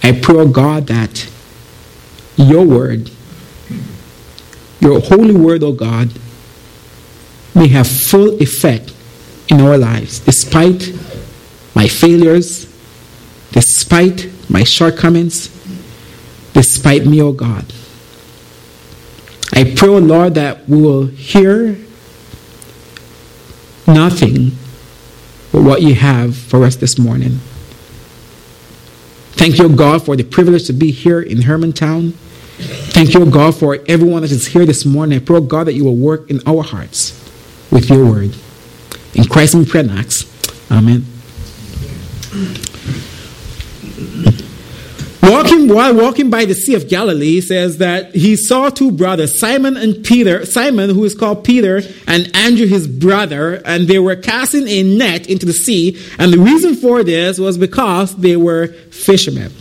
I 0.04 0.12
pray, 0.12 0.36
oh 0.36 0.48
God, 0.48 0.88
that 0.88 1.30
your 2.38 2.64
word 2.64 3.10
your 4.84 5.00
holy 5.00 5.34
word, 5.34 5.64
O 5.64 5.72
God, 5.72 6.12
may 7.56 7.70
have 7.70 7.88
full 7.88 8.42
effect 8.42 8.94
in 9.48 9.62
our 9.62 9.78
lives, 9.78 10.20
despite 10.20 10.92
my 11.74 11.88
failures, 11.88 12.66
despite 13.52 14.30
my 14.50 14.64
shortcomings, 14.66 15.48
despite 16.54 17.06
me, 17.06 17.22
O 17.22 17.32
God. 17.32 17.66
I 19.54 19.74
pray, 19.76 19.88
O 19.88 20.00
Lord, 20.00 20.36
that 20.36 20.68
we 20.68 20.82
will 20.82 21.06
hear 21.06 21.78
nothing 23.88 24.52
but 25.54 25.62
what 25.62 25.82
you 25.82 25.96
have 25.96 26.36
for 26.36 26.66
us 26.66 26.76
this 26.76 27.00
morning. 27.00 27.40
Thank 29.34 29.60
you, 29.60 29.74
God, 29.74 30.04
for 30.06 30.18
the 30.18 30.24
privilege 30.24 30.68
to 30.68 30.74
be 30.74 30.92
here 30.92 31.22
in 31.22 31.40
Hermantown. 31.40 32.14
Thank 32.94 33.14
you, 33.14 33.26
God, 33.26 33.56
for 33.56 33.80
everyone 33.88 34.22
that 34.22 34.32
is 34.32 34.48
here 34.48 34.66
this 34.66 34.86
morning. 34.86 35.20
I 35.20 35.24
pray, 35.24 35.38
oh 35.38 35.42
God, 35.42 35.66
that 35.66 35.74
you 35.74 35.84
will 35.84 35.96
work 35.96 36.30
in 36.30 36.42
our 36.48 36.64
hearts 36.64 37.12
with 37.72 37.90
your 37.90 38.06
word. 38.06 38.36
In 39.16 39.26
Christ 39.26 39.56
we 39.56 39.66
pray 39.66 39.82
and 39.82 39.92
ask. 39.92 40.28
Amen. 40.72 41.06
Walking 45.24 45.70
while 45.70 45.96
walking 45.96 46.30
by 46.30 46.44
the 46.44 46.54
Sea 46.54 46.76
of 46.76 46.90
Galilee 46.90 47.40
says 47.40 47.78
that 47.78 48.14
he 48.14 48.36
saw 48.36 48.70
two 48.70 48.92
brothers, 48.92 49.40
Simon 49.40 49.78
and 49.78 50.04
Peter, 50.04 50.46
Simon, 50.46 50.90
who 50.90 51.06
is 51.06 51.16
called 51.16 51.46
Peter, 51.46 51.82
and 52.08 52.30
Andrew 52.36 52.68
his 52.68 52.88
brother, 52.88 53.62
and 53.64 53.88
they 53.88 54.00
were 54.00 54.18
casting 54.18 54.68
a 54.68 54.84
net 54.84 55.30
into 55.30 55.46
the 55.46 55.54
sea. 55.54 55.98
And 56.20 56.34
the 56.34 56.40
reason 56.40 56.76
for 56.76 57.04
this 57.04 57.40
was 57.40 57.58
because 57.58 58.16
they 58.18 58.36
were 58.36 58.68
fishermen. 58.68 59.54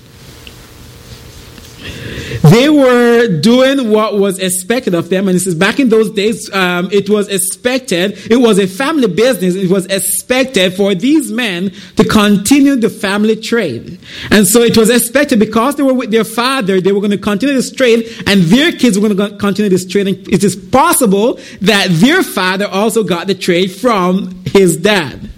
They 2.42 2.68
were 2.68 3.40
doing 3.40 3.90
what 3.90 4.18
was 4.18 4.38
expected 4.40 4.94
of 4.94 5.08
them. 5.08 5.28
And 5.28 5.36
this 5.36 5.46
is 5.46 5.54
back 5.54 5.78
in 5.78 5.88
those 5.88 6.10
days, 6.10 6.52
um, 6.52 6.88
it 6.90 7.08
was 7.08 7.28
expected, 7.28 8.18
it 8.30 8.36
was 8.36 8.58
a 8.58 8.66
family 8.66 9.06
business. 9.06 9.54
It 9.54 9.70
was 9.70 9.86
expected 9.86 10.74
for 10.74 10.94
these 10.94 11.30
men 11.30 11.70
to 11.96 12.04
continue 12.04 12.76
the 12.76 12.90
family 12.90 13.36
trade. 13.36 14.00
And 14.30 14.46
so 14.46 14.60
it 14.60 14.76
was 14.76 14.90
expected 14.90 15.38
because 15.38 15.76
they 15.76 15.84
were 15.84 15.94
with 15.94 16.10
their 16.10 16.24
father, 16.24 16.80
they 16.80 16.90
were 16.90 17.00
going 17.00 17.12
to 17.12 17.18
continue 17.18 17.54
this 17.54 17.72
trade 17.72 18.06
and 18.26 18.42
their 18.42 18.72
kids 18.72 18.98
were 18.98 19.08
going 19.08 19.30
to 19.30 19.36
continue 19.36 19.70
this 19.70 19.86
trade. 19.86 20.08
And 20.08 20.28
it 20.28 20.42
is 20.42 20.56
possible 20.56 21.38
that 21.60 21.88
their 21.90 22.22
father 22.24 22.66
also 22.66 23.04
got 23.04 23.28
the 23.28 23.34
trade 23.34 23.68
from 23.68 24.44
his 24.46 24.76
dad. 24.76 25.30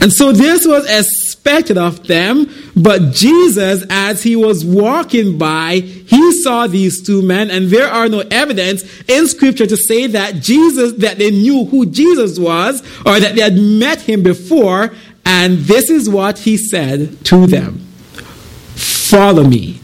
And 0.00 0.12
so 0.12 0.32
this 0.32 0.66
was 0.66 0.84
expected 0.84 1.25
of 1.46 2.06
them, 2.06 2.50
but 2.74 3.12
Jesus, 3.12 3.84
as 3.88 4.22
he 4.22 4.34
was 4.34 4.64
walking 4.64 5.38
by, 5.38 5.78
he 5.78 6.42
saw 6.42 6.66
these 6.66 7.06
two 7.06 7.22
men, 7.22 7.50
and 7.50 7.68
there 7.68 7.86
are 7.86 8.08
no 8.08 8.20
evidence 8.30 8.82
in 9.08 9.28
scripture 9.28 9.66
to 9.66 9.76
say 9.76 10.08
that 10.08 10.36
Jesus, 10.42 10.94
that 10.94 11.18
they 11.18 11.30
knew 11.30 11.64
who 11.66 11.86
Jesus 11.86 12.38
was, 12.38 12.80
or 13.06 13.20
that 13.20 13.36
they 13.36 13.42
had 13.42 13.56
met 13.56 14.00
him 14.00 14.22
before, 14.22 14.92
and 15.24 15.58
this 15.58 15.88
is 15.88 16.08
what 16.08 16.38
he 16.38 16.56
said 16.56 17.24
to 17.26 17.46
them 17.46 17.78
Follow 18.74 19.44
me. 19.44 19.80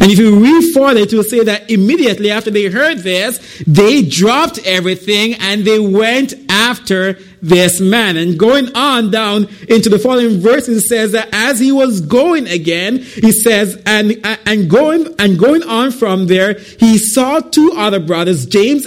And 0.00 0.10
if 0.10 0.18
you 0.18 0.38
read 0.38 0.72
further, 0.72 1.00
it 1.00 1.12
will 1.12 1.24
say 1.24 1.42
that 1.44 1.70
immediately 1.70 2.30
after 2.30 2.50
they 2.50 2.66
heard 2.66 2.98
this, 2.98 3.62
they 3.66 4.02
dropped 4.02 4.58
everything 4.64 5.34
and 5.34 5.64
they 5.64 5.78
went 5.78 6.34
after 6.66 7.18
this 7.40 7.80
man. 7.80 8.16
And 8.16 8.38
going 8.38 8.74
on 8.74 9.10
down 9.10 9.48
into 9.68 9.88
the 9.88 9.98
following 9.98 10.40
verses, 10.40 10.88
says 10.88 11.12
that 11.12 11.28
as 11.32 11.60
he 11.60 11.72
was 11.72 12.00
going 12.00 12.46
again, 12.48 12.98
he 12.98 13.32
says, 13.32 13.80
and, 13.86 14.20
and 14.46 14.68
going, 14.68 15.14
and 15.18 15.38
going 15.38 15.62
on 15.62 15.92
from 15.92 16.26
there, 16.26 16.54
he 16.54 16.98
saw 16.98 17.40
two 17.40 17.72
other 17.76 18.00
brothers, 18.00 18.46
James 18.46 18.86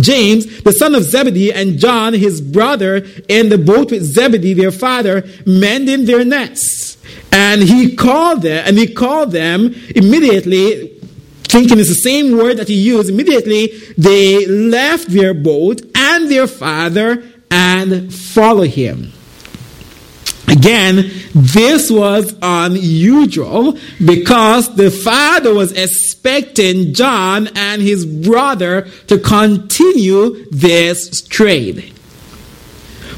James, 0.00 0.62
the 0.62 0.72
son 0.72 0.94
of 0.94 1.04
Zebedee, 1.04 1.52
and 1.52 1.78
John, 1.78 2.14
his 2.14 2.40
brother, 2.40 3.06
in 3.28 3.48
the 3.48 3.58
boat 3.58 3.92
with 3.92 4.02
Zebedee, 4.02 4.54
their 4.54 4.72
father, 4.72 5.24
mending 5.46 6.04
their 6.04 6.24
nets. 6.24 6.96
And 7.30 7.62
he 7.62 7.94
called 7.94 8.42
them, 8.42 8.64
and 8.66 8.78
he 8.78 8.92
called 8.92 9.30
them 9.30 9.74
immediately, 9.94 10.93
thinking 11.54 11.78
it's 11.78 11.88
the 11.88 11.94
same 11.94 12.36
word 12.36 12.56
that 12.56 12.66
he 12.66 12.74
used. 12.74 13.08
Immediately, 13.08 13.68
they 13.96 14.44
left 14.44 15.06
their 15.08 15.32
boat 15.32 15.82
and 15.94 16.28
their 16.28 16.48
father 16.48 17.22
and 17.48 18.12
followed 18.12 18.70
him. 18.70 19.12
Again, 20.48 21.12
this 21.32 21.92
was 21.92 22.34
unusual 22.42 23.78
because 24.04 24.74
the 24.74 24.90
father 24.90 25.54
was 25.54 25.70
expecting 25.70 26.92
John 26.92 27.48
and 27.54 27.80
his 27.80 28.04
brother 28.04 28.88
to 29.06 29.18
continue 29.20 30.46
this 30.50 31.22
trade. 31.22 31.92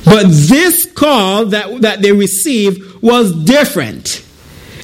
But 0.05 0.27
this 0.29 0.85
call 0.93 1.47
that, 1.47 1.81
that 1.81 2.03
they 2.03 2.13
received 2.13 3.01
was 3.01 3.33
different. 3.47 4.26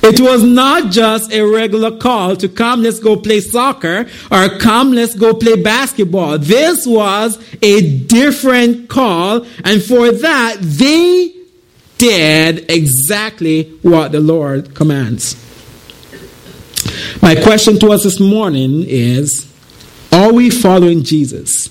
It 0.03 0.21
was 0.21 0.43
not 0.43 0.91
just 0.91 1.33
a 1.33 1.43
regular 1.43 1.97
call 1.97 2.35
to 2.37 2.49
come, 2.49 2.83
let's 2.83 2.99
go 2.99 3.17
play 3.17 3.41
soccer, 3.41 4.09
or 4.33 4.59
come, 4.59 4.93
let's 4.93 5.15
go 5.15 5.33
play 5.33 5.63
basketball. 5.63 6.39
This 6.39 6.85
was 6.87 7.39
a 7.63 7.99
different 7.99 8.89
call, 8.89 9.47
and 9.65 9.81
for 9.81 10.11
that, 10.11 10.57
they 10.61 11.33
did 11.99 12.69
exactly 12.69 13.71
what 13.83 14.11
the 14.11 14.19
Lord 14.19 14.75
commands. 14.75 15.37
My 17.23 17.37
question 17.37 17.79
to 17.79 17.93
us 17.93 18.03
this 18.03 18.19
morning 18.19 18.85
is 18.85 19.49
Are 20.11 20.33
we 20.33 20.51
following 20.51 21.05
Jesus? 21.05 21.69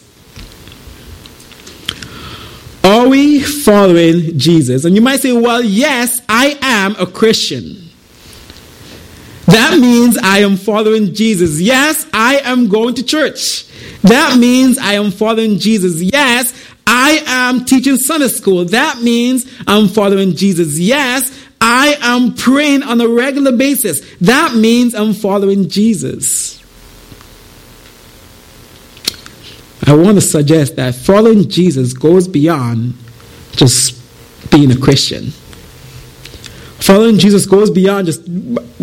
Are 2.83 3.07
we 3.07 3.41
following 3.41 4.39
Jesus? 4.39 4.85
And 4.85 4.95
you 4.95 5.01
might 5.01 5.19
say, 5.19 5.33
well, 5.33 5.63
yes, 5.63 6.19
I 6.27 6.57
am 6.61 6.95
a 6.97 7.05
Christian. 7.05 7.80
That 9.45 9.79
means 9.79 10.17
I 10.17 10.39
am 10.39 10.55
following 10.55 11.13
Jesus. 11.13 11.60
Yes, 11.60 12.07
I 12.13 12.38
am 12.43 12.69
going 12.69 12.95
to 12.95 13.03
church. 13.03 13.65
That 14.01 14.38
means 14.38 14.77
I 14.77 14.93
am 14.93 15.12
following 15.12 15.60
Jesus. 15.60 16.01
Yes, 16.01 16.53
I 16.86 17.24
am 17.25 17.65
teaching 17.65 17.98
Sunday 17.98 18.27
school. 18.27 18.65
That 18.65 19.01
means 19.01 19.51
I'm 19.67 19.88
following 19.88 20.36
Jesus. 20.36 20.79
Yes, 20.79 21.38
I 21.60 21.98
am 22.01 22.33
praying 22.33 22.83
on 22.83 23.01
a 23.01 23.07
regular 23.07 23.51
basis. 23.51 24.01
That 24.21 24.55
means 24.55 24.95
I'm 24.95 25.13
following 25.13 25.69
Jesus. 25.69 26.60
I 29.86 29.95
want 29.95 30.15
to 30.15 30.21
suggest 30.21 30.75
that 30.77 30.95
following 30.95 31.50
Jesus 31.50 31.93
goes 31.93 32.27
beyond 32.27 32.93
just 33.51 34.00
being 34.51 34.71
a 34.71 34.77
Christian. 34.77 35.33
Following 36.81 37.17
Jesus 37.19 37.45
goes 37.45 37.69
beyond 37.69 38.07
just, 38.07 38.25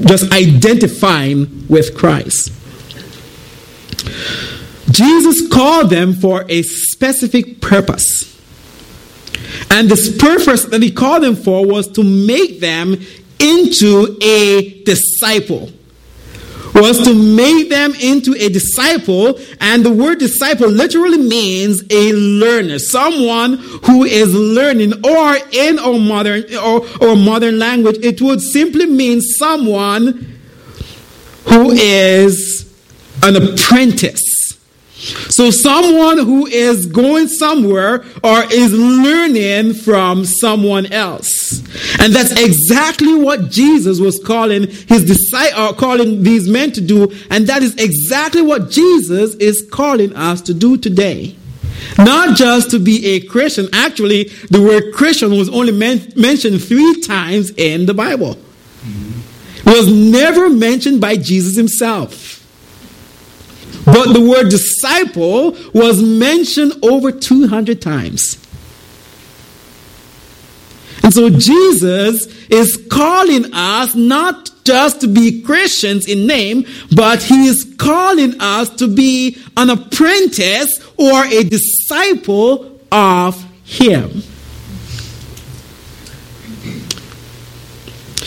just 0.00 0.32
identifying 0.32 1.66
with 1.68 1.96
Christ. 1.96 2.52
Jesus 4.90 5.48
called 5.48 5.90
them 5.90 6.12
for 6.12 6.44
a 6.48 6.62
specific 6.62 7.60
purpose. 7.60 8.24
And 9.70 9.88
this 9.88 10.16
purpose 10.16 10.64
that 10.66 10.82
he 10.82 10.90
called 10.90 11.22
them 11.22 11.36
for 11.36 11.66
was 11.66 11.88
to 11.92 12.04
make 12.04 12.60
them 12.60 12.96
into 13.38 14.16
a 14.22 14.82
disciple. 14.84 15.70
Was 16.74 17.02
to 17.04 17.14
make 17.14 17.70
them 17.70 17.92
into 18.00 18.34
a 18.38 18.48
disciple, 18.48 19.38
and 19.60 19.84
the 19.84 19.92
word 19.92 20.18
disciple 20.18 20.68
literally 20.68 21.18
means 21.18 21.82
a 21.90 22.12
learner, 22.12 22.78
someone 22.78 23.58
who 23.86 24.04
is 24.04 24.34
learning, 24.34 24.92
or 25.04 25.36
in 25.52 25.78
our 25.78 25.98
modern 25.98 26.44
or, 26.56 26.86
or 27.00 27.16
modern 27.16 27.58
language, 27.58 27.96
it 28.02 28.20
would 28.20 28.40
simply 28.40 28.86
mean 28.86 29.20
someone 29.20 30.38
who 31.46 31.70
is 31.70 32.72
an 33.22 33.36
apprentice. 33.36 34.37
So, 35.28 35.50
someone 35.50 36.18
who 36.18 36.46
is 36.46 36.86
going 36.86 37.28
somewhere 37.28 38.04
or 38.22 38.44
is 38.52 38.72
learning 38.72 39.74
from 39.74 40.24
someone 40.24 40.86
else. 40.92 41.62
And 41.98 42.12
that's 42.12 42.32
exactly 42.32 43.14
what 43.14 43.50
Jesus 43.50 44.00
was 44.00 44.20
calling 44.24 44.68
his 44.68 45.04
disciples, 45.04 45.54
uh, 45.58 45.72
calling 45.74 46.22
these 46.22 46.48
men 46.48 46.72
to 46.72 46.80
do. 46.80 47.12
And 47.30 47.46
that 47.46 47.62
is 47.62 47.74
exactly 47.76 48.42
what 48.42 48.70
Jesus 48.70 49.34
is 49.36 49.66
calling 49.70 50.14
us 50.14 50.40
to 50.42 50.54
do 50.54 50.76
today. 50.76 51.36
Not 51.96 52.36
just 52.36 52.70
to 52.72 52.78
be 52.78 53.06
a 53.06 53.20
Christian. 53.20 53.68
Actually, 53.72 54.24
the 54.50 54.60
word 54.60 54.92
Christian 54.94 55.30
was 55.36 55.48
only 55.48 55.72
men- 55.72 56.12
mentioned 56.16 56.62
three 56.62 57.00
times 57.02 57.50
in 57.56 57.86
the 57.86 57.94
Bible. 57.94 58.36
It 59.64 59.76
was 59.76 59.92
never 59.92 60.48
mentioned 60.48 61.00
by 61.00 61.16
Jesus 61.16 61.56
himself. 61.56 62.37
But 63.92 64.12
the 64.12 64.20
word 64.20 64.50
disciple 64.50 65.56
was 65.72 66.02
mentioned 66.02 66.74
over 66.82 67.10
200 67.10 67.80
times. 67.80 68.36
And 71.02 71.14
so 71.14 71.30
Jesus 71.30 72.26
is 72.48 72.86
calling 72.90 73.54
us 73.54 73.94
not 73.94 74.50
just 74.64 75.00
to 75.00 75.08
be 75.08 75.40
Christians 75.40 76.06
in 76.06 76.26
name, 76.26 76.66
but 76.94 77.22
he 77.22 77.46
is 77.46 77.74
calling 77.78 78.38
us 78.40 78.68
to 78.76 78.94
be 78.94 79.38
an 79.56 79.70
apprentice 79.70 80.86
or 80.98 81.24
a 81.24 81.44
disciple 81.44 82.78
of 82.92 83.42
him. 83.64 84.22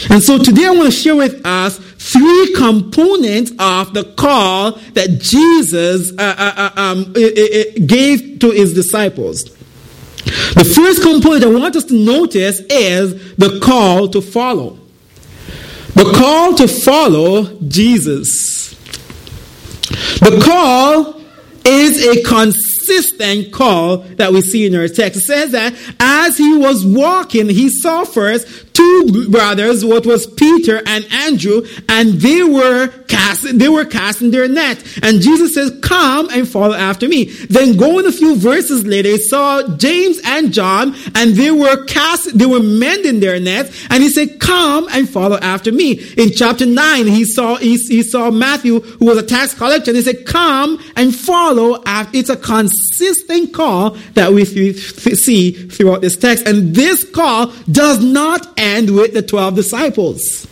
And 0.09 0.23
so 0.23 0.39
today 0.39 0.65
I 0.65 0.71
want 0.71 0.85
to 0.85 0.91
share 0.91 1.15
with 1.15 1.45
us 1.45 1.79
three 2.01 2.53
components 2.55 3.51
of 3.59 3.93
the 3.93 4.03
call 4.17 4.71
that 4.93 5.19
Jesus 5.19 6.11
uh, 6.17 6.35
uh, 6.37 6.71
uh 6.75 6.81
um, 6.81 7.13
gave 7.13 8.39
to 8.39 8.49
his 8.49 8.73
disciples. 8.73 9.43
The 10.23 10.71
first 10.75 11.03
component 11.03 11.43
I 11.43 11.47
want 11.47 11.75
us 11.75 11.83
to 11.85 11.93
notice 11.93 12.59
is 12.61 13.35
the 13.35 13.59
call 13.59 14.07
to 14.09 14.21
follow. 14.21 14.79
The 15.93 16.11
call 16.15 16.55
to 16.55 16.67
follow 16.67 17.43
Jesus. 17.67 18.73
The 20.19 20.41
call 20.43 21.21
is 21.63 22.03
a 22.05 22.23
consistent 22.23 23.53
call 23.53 23.97
that 23.97 24.33
we 24.33 24.41
see 24.41 24.65
in 24.65 24.75
our 24.75 24.87
text. 24.87 25.21
It 25.21 25.23
says 25.23 25.51
that 25.51 25.73
as 25.99 26.37
he 26.37 26.57
was 26.57 26.83
walking, 26.85 27.47
he 27.49 27.69
saw 27.69 28.03
first 28.03 28.70
two 28.81 29.29
brothers, 29.29 29.85
what 29.85 30.05
was 30.05 30.27
Peter 30.27 30.81
and 30.85 31.05
Andrew, 31.11 31.65
and 31.89 32.13
they 32.13 32.43
were 32.43 32.87
casting, 33.07 33.57
they 33.57 33.69
were 33.69 33.85
casting 33.85 34.31
their 34.31 34.47
net. 34.47 34.77
And 35.03 35.21
Jesus 35.21 35.53
says, 35.53 35.71
come 35.81 36.29
and 36.31 36.47
follow 36.47 36.75
after 36.75 37.07
me. 37.07 37.25
Then 37.25 37.77
going 37.77 38.05
a 38.05 38.11
few 38.11 38.35
verses 38.35 38.85
later, 38.85 39.09
he 39.09 39.17
saw 39.17 39.75
James 39.77 40.19
and 40.25 40.53
John, 40.53 40.95
and 41.15 41.35
they 41.35 41.51
were 41.51 41.85
cast, 41.85 42.37
they 42.37 42.45
were 42.45 42.61
mending 42.61 43.19
their 43.19 43.39
net, 43.39 43.71
and 43.89 44.01
he 44.01 44.09
said, 44.09 44.39
come 44.39 44.87
and 44.91 45.07
follow 45.09 45.37
after 45.37 45.71
me. 45.71 45.93
In 46.17 46.31
chapter 46.31 46.65
9, 46.65 47.07
he 47.07 47.25
saw, 47.25 47.57
he, 47.57 47.77
he 47.77 48.03
saw 48.03 48.31
Matthew, 48.31 48.79
who 48.79 49.05
was 49.05 49.17
a 49.17 49.23
tax 49.23 49.53
collector, 49.53 49.91
and 49.91 49.97
he 49.97 50.03
said, 50.03 50.25
come 50.25 50.79
and 50.95 51.15
follow 51.15 51.81
after. 51.85 52.17
It's 52.17 52.29
a 52.29 52.37
consistent 52.37 53.53
call 53.53 53.91
that 54.13 54.31
we 54.31 54.45
see 54.45 55.51
throughout 55.51 56.01
this 56.01 56.17
text. 56.17 56.47
And 56.47 56.75
this 56.75 57.03
call 57.03 57.47
does 57.71 58.03
not 58.03 58.47
end 58.71 58.95
with 58.95 59.13
the 59.13 59.21
12 59.21 59.55
disciples. 59.55 60.47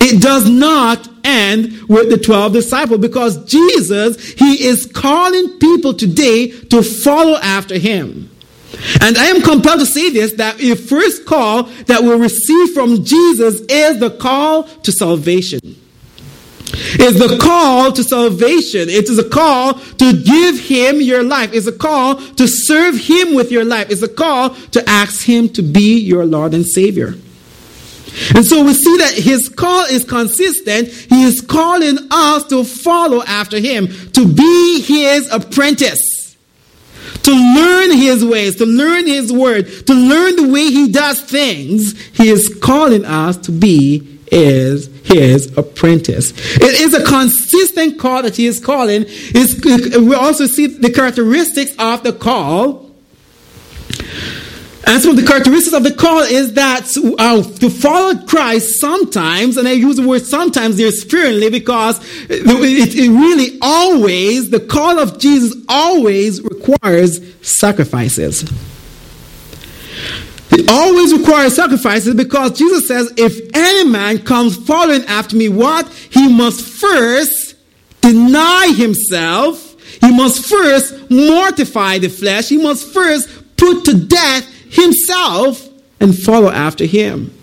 It 0.00 0.20
does 0.20 0.48
not 0.48 1.08
end 1.24 1.82
with 1.88 2.10
the 2.10 2.18
12 2.18 2.52
disciples 2.52 3.00
because 3.00 3.42
Jesus, 3.46 4.32
He 4.32 4.64
is 4.64 4.86
calling 4.86 5.58
people 5.58 5.94
today 5.94 6.48
to 6.48 6.82
follow 6.82 7.38
after 7.38 7.78
Him. 7.78 8.30
And 9.00 9.16
I 9.16 9.26
am 9.26 9.40
compelled 9.40 9.80
to 9.80 9.86
say 9.86 10.10
this 10.10 10.32
that 10.34 10.58
the 10.58 10.74
first 10.74 11.24
call 11.24 11.64
that 11.86 12.02
we 12.02 12.14
receive 12.14 12.74
from 12.74 13.04
Jesus 13.04 13.60
is 13.62 14.00
the 14.00 14.10
call 14.10 14.64
to 14.64 14.92
salvation. 14.92 15.60
It's 16.66 17.18
the 17.18 17.38
call 17.38 17.92
to 17.92 18.02
salvation. 18.02 18.88
It 18.88 19.08
is 19.08 19.18
a 19.18 19.28
call 19.28 19.74
to 19.74 20.22
give 20.22 20.58
Him 20.58 21.00
your 21.00 21.22
life. 21.22 21.52
It's 21.52 21.66
a 21.66 21.72
call 21.72 22.16
to 22.16 22.48
serve 22.48 22.96
Him 22.96 23.34
with 23.34 23.52
your 23.52 23.64
life. 23.64 23.90
It's 23.90 24.02
a 24.02 24.08
call 24.08 24.50
to 24.50 24.88
ask 24.88 25.24
Him 25.24 25.48
to 25.50 25.62
be 25.62 26.00
your 26.00 26.24
Lord 26.24 26.54
and 26.54 26.66
Savior. 26.66 27.14
And 28.34 28.46
so 28.46 28.64
we 28.64 28.74
see 28.74 28.96
that 28.98 29.14
his 29.14 29.48
call 29.48 29.86
is 29.86 30.04
consistent. 30.04 30.88
He 30.88 31.24
is 31.24 31.40
calling 31.40 31.98
us 32.10 32.46
to 32.46 32.62
follow 32.62 33.24
after 33.24 33.58
him, 33.58 33.88
to 34.12 34.32
be 34.32 34.82
his 34.82 35.28
apprentice, 35.32 36.36
to 37.24 37.32
learn 37.32 37.90
his 37.90 38.24
ways, 38.24 38.56
to 38.56 38.66
learn 38.66 39.06
his 39.06 39.32
word, 39.32 39.66
to 39.86 39.94
learn 39.94 40.36
the 40.36 40.48
way 40.48 40.66
he 40.66 40.92
does 40.92 41.20
things. 41.20 42.00
He 42.10 42.28
is 42.28 42.56
calling 42.62 43.04
us 43.04 43.36
to 43.38 43.52
be 43.52 44.20
his 44.30 44.88
his 45.04 45.56
apprentice. 45.56 46.32
It 46.56 46.80
is 46.80 46.94
a 46.94 47.04
consistent 47.04 47.98
call 47.98 48.22
that 48.22 48.36
he 48.36 48.46
is 48.46 48.58
calling. 48.58 49.04
It's, 49.06 49.64
we 49.96 50.14
also 50.14 50.46
see 50.46 50.66
the 50.66 50.90
characteristics 50.90 51.72
of 51.78 52.02
the 52.02 52.12
call. 52.12 52.90
And 54.86 55.00
some 55.00 55.12
of 55.12 55.16
the 55.16 55.26
characteristics 55.26 55.74
of 55.74 55.82
the 55.82 55.94
call 55.94 56.20
is 56.20 56.54
that 56.54 56.86
uh, 57.18 57.42
to 57.58 57.70
follow 57.70 58.18
Christ 58.26 58.80
sometimes, 58.80 59.56
and 59.56 59.66
I 59.66 59.72
use 59.72 59.96
the 59.96 60.06
word 60.06 60.22
sometimes 60.22 60.76
there 60.76 60.90
sparingly 60.90 61.48
because 61.48 62.00
it, 62.28 62.94
it 62.94 63.08
really 63.08 63.58
always, 63.62 64.50
the 64.50 64.60
call 64.60 64.98
of 64.98 65.18
Jesus 65.18 65.54
always 65.68 66.42
requires 66.42 67.20
sacrifices. 67.40 68.44
It 70.56 70.70
always 70.70 71.12
requires 71.12 71.56
sacrifices 71.56 72.14
because 72.14 72.56
Jesus 72.56 72.86
says, 72.86 73.12
if 73.16 73.50
any 73.54 73.90
man 73.90 74.18
comes 74.18 74.56
following 74.56 75.02
after 75.06 75.34
me, 75.34 75.48
what? 75.48 75.88
He 76.10 76.32
must 76.32 76.64
first 76.64 77.56
deny 78.00 78.72
himself. 78.76 79.72
He 80.00 80.16
must 80.16 80.48
first 80.48 81.10
mortify 81.10 81.98
the 81.98 82.08
flesh. 82.08 82.48
He 82.48 82.56
must 82.56 82.92
first 82.92 83.28
put 83.56 83.84
to 83.86 83.94
death 83.94 84.48
himself 84.70 85.68
and 85.98 86.16
follow 86.16 86.50
after 86.50 86.84
him. 86.84 87.36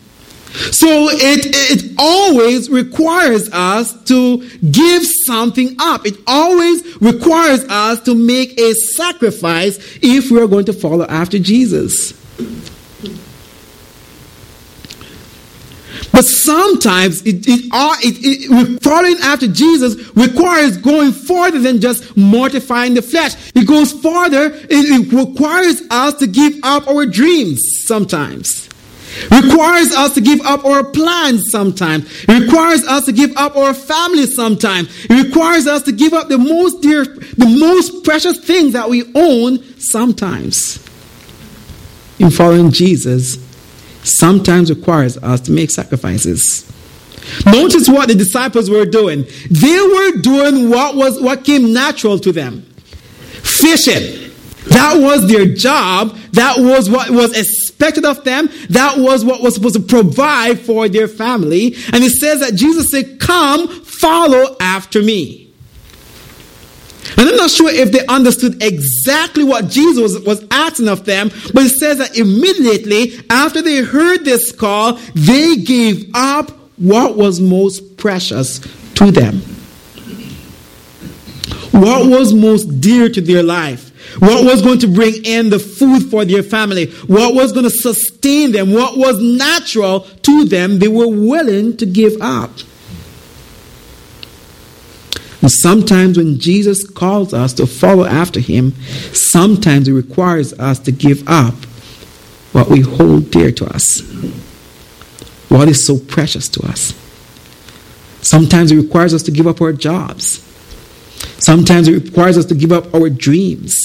So 0.71 1.09
it, 1.09 1.47
it 1.47 1.93
always 1.97 2.69
requires 2.69 3.49
us 3.51 3.93
to 4.05 4.49
give 4.71 5.05
something 5.25 5.75
up. 5.79 6.05
It 6.05 6.15
always 6.27 7.01
requires 7.01 7.65
us 7.65 8.01
to 8.03 8.15
make 8.15 8.57
a 8.57 8.73
sacrifice 8.73 9.99
if 10.01 10.31
we're 10.31 10.47
going 10.47 10.65
to 10.65 10.73
follow 10.73 11.05
after 11.07 11.39
Jesus. 11.39 12.13
But 16.11 16.25
sometimes 16.25 17.21
it, 17.21 17.47
it, 17.47 17.69
it, 17.71 18.49
it, 18.51 18.83
following 18.83 19.17
after 19.21 19.47
Jesus 19.47 19.95
requires 20.15 20.77
going 20.77 21.13
farther 21.13 21.59
than 21.59 21.79
just 21.79 22.17
mortifying 22.17 22.95
the 22.95 23.01
flesh. 23.01 23.35
It 23.55 23.65
goes 23.67 23.93
farther. 23.93 24.51
It, 24.53 24.69
it 24.69 25.13
requires 25.13 25.81
us 25.89 26.15
to 26.15 26.27
give 26.27 26.55
up 26.63 26.87
our 26.87 27.05
dreams 27.05 27.61
sometimes. 27.85 28.67
Requires 29.29 29.93
us 29.93 30.13
to 30.15 30.21
give 30.21 30.41
up 30.41 30.63
our 30.65 30.83
plans 30.83 31.49
sometimes. 31.49 32.05
It 32.27 32.43
requires 32.43 32.85
us 32.85 33.05
to 33.05 33.11
give 33.11 33.35
up 33.35 33.55
our 33.55 33.73
family 33.73 34.25
sometimes. 34.25 34.89
It 35.05 35.27
requires 35.27 35.67
us 35.67 35.83
to 35.83 35.91
give 35.91 36.13
up 36.13 36.29
the 36.29 36.37
most 36.37 36.81
dear, 36.81 37.03
the 37.03 37.57
most 37.59 38.03
precious 38.03 38.37
things 38.37 38.73
that 38.73 38.89
we 38.89 39.03
own 39.13 39.63
sometimes. 39.79 40.77
In 42.19 42.29
following 42.29 42.71
Jesus, 42.71 43.37
sometimes 44.03 44.69
requires 44.69 45.17
us 45.17 45.41
to 45.41 45.51
make 45.51 45.71
sacrifices. 45.71 46.67
Notice 47.45 47.87
what 47.87 48.07
the 48.07 48.15
disciples 48.15 48.69
were 48.69 48.85
doing. 48.85 49.25
They 49.49 49.79
were 49.81 50.21
doing 50.21 50.69
what 50.69 50.95
was 50.95 51.21
what 51.21 51.43
came 51.43 51.73
natural 51.73 52.19
to 52.19 52.31
them. 52.31 52.63
Fishing. 53.43 54.31
That 54.67 54.99
was 54.99 55.27
their 55.27 55.45
job. 55.45 56.15
That 56.33 56.57
was 56.59 56.89
what 56.89 57.09
was 57.09 57.35
expected 57.37 58.05
of 58.05 58.23
them. 58.23 58.49
That 58.69 58.97
was 58.97 59.25
what 59.25 59.41
was 59.41 59.55
supposed 59.55 59.75
to 59.75 59.81
provide 59.81 60.59
for 60.59 60.87
their 60.87 61.07
family. 61.07 61.75
And 61.91 62.03
it 62.03 62.11
says 62.11 62.41
that 62.41 62.55
Jesus 62.55 62.89
said, 62.91 63.19
Come, 63.19 63.67
follow 63.67 64.55
after 64.59 65.01
me. 65.01 65.50
And 67.17 67.29
I'm 67.29 67.35
not 67.35 67.49
sure 67.49 67.69
if 67.69 67.91
they 67.91 68.05
understood 68.07 68.61
exactly 68.63 69.43
what 69.43 69.67
Jesus 69.67 70.19
was 70.25 70.45
asking 70.51 70.87
of 70.87 71.05
them, 71.05 71.29
but 71.53 71.65
it 71.65 71.71
says 71.71 71.97
that 71.97 72.17
immediately 72.17 73.19
after 73.29 73.61
they 73.61 73.77
heard 73.83 74.23
this 74.23 74.51
call, 74.51 74.93
they 75.13 75.57
gave 75.57 76.09
up 76.13 76.51
what 76.77 77.15
was 77.15 77.39
most 77.39 77.97
precious 77.97 78.59
to 78.95 79.11
them? 79.11 79.41
What 81.71 82.07
was 82.07 82.33
most 82.33 82.81
dear 82.81 83.09
to 83.09 83.21
their 83.21 83.43
life? 83.43 83.91
What 84.19 84.43
was 84.43 84.61
going 84.61 84.79
to 84.79 84.87
bring 84.87 85.23
in 85.23 85.49
the 85.49 85.59
food 85.59 86.09
for 86.09 86.25
their 86.25 86.43
family? 86.43 86.87
What 87.07 87.33
was 87.33 87.53
going 87.53 87.63
to 87.63 87.69
sustain 87.69 88.51
them? 88.51 88.73
What 88.73 88.97
was 88.97 89.21
natural 89.21 90.01
to 90.01 90.45
them? 90.45 90.79
They 90.79 90.87
were 90.87 91.07
willing 91.07 91.77
to 91.77 91.85
give 91.85 92.21
up. 92.21 92.51
And 95.41 95.51
sometimes 95.51 96.17
when 96.17 96.39
Jesus 96.39 96.87
calls 96.87 97.33
us 97.33 97.53
to 97.53 97.65
follow 97.65 98.05
after 98.05 98.39
him, 98.39 98.73
sometimes 99.13 99.87
it 99.87 99.93
requires 99.93 100.53
us 100.53 100.77
to 100.79 100.91
give 100.91 101.27
up 101.27 101.55
what 102.53 102.69
we 102.69 102.81
hold 102.81 103.31
dear 103.31 103.51
to 103.51 103.65
us, 103.65 104.01
what 105.49 105.67
is 105.67 105.85
so 105.85 105.97
precious 105.97 106.47
to 106.49 106.67
us. 106.67 106.93
Sometimes 108.21 108.71
it 108.71 108.75
requires 108.75 109.13
us 109.13 109.23
to 109.23 109.31
give 109.31 109.47
up 109.47 109.61
our 109.61 109.73
jobs. 109.73 110.47
Sometimes 111.39 111.87
it 111.87 112.03
requires 112.03 112.37
us 112.37 112.45
to 112.45 112.55
give 112.55 112.71
up 112.71 112.93
our 112.93 113.09
dreams. 113.09 113.75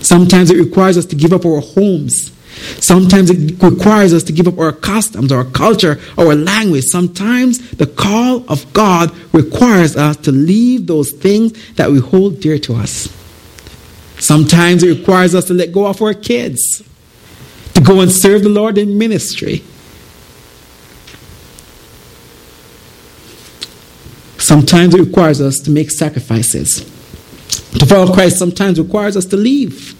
Sometimes 0.00 0.50
it 0.50 0.56
requires 0.56 0.96
us 0.96 1.04
to 1.06 1.16
give 1.16 1.32
up 1.32 1.44
our 1.44 1.60
homes. 1.60 2.32
Sometimes 2.80 3.30
it 3.30 3.62
requires 3.62 4.12
us 4.12 4.22
to 4.24 4.32
give 4.32 4.46
up 4.46 4.58
our 4.58 4.72
customs, 4.72 5.32
our 5.32 5.44
culture, 5.44 6.00
our 6.18 6.34
language. 6.34 6.84
Sometimes 6.84 7.70
the 7.72 7.86
call 7.86 8.44
of 8.48 8.70
God 8.72 9.14
requires 9.32 9.96
us 9.96 10.16
to 10.18 10.32
leave 10.32 10.86
those 10.86 11.10
things 11.10 11.52
that 11.74 11.90
we 11.90 11.98
hold 11.98 12.40
dear 12.40 12.58
to 12.58 12.74
us. 12.74 13.08
Sometimes 14.18 14.82
it 14.82 14.98
requires 14.98 15.34
us 15.34 15.46
to 15.46 15.54
let 15.54 15.72
go 15.72 15.86
of 15.86 16.00
our 16.00 16.14
kids, 16.14 16.82
to 17.74 17.80
go 17.80 18.00
and 18.00 18.10
serve 18.10 18.42
the 18.42 18.48
Lord 18.48 18.78
in 18.78 18.96
ministry. 18.96 19.62
Sometimes 24.38 24.94
it 24.94 25.00
requires 25.00 25.40
us 25.40 25.58
to 25.60 25.70
make 25.70 25.90
sacrifices. 25.90 26.80
To 27.78 27.86
follow 27.86 28.12
Christ 28.12 28.38
sometimes 28.38 28.78
requires 28.78 29.16
us 29.16 29.24
to 29.26 29.36
leave. 29.36 29.94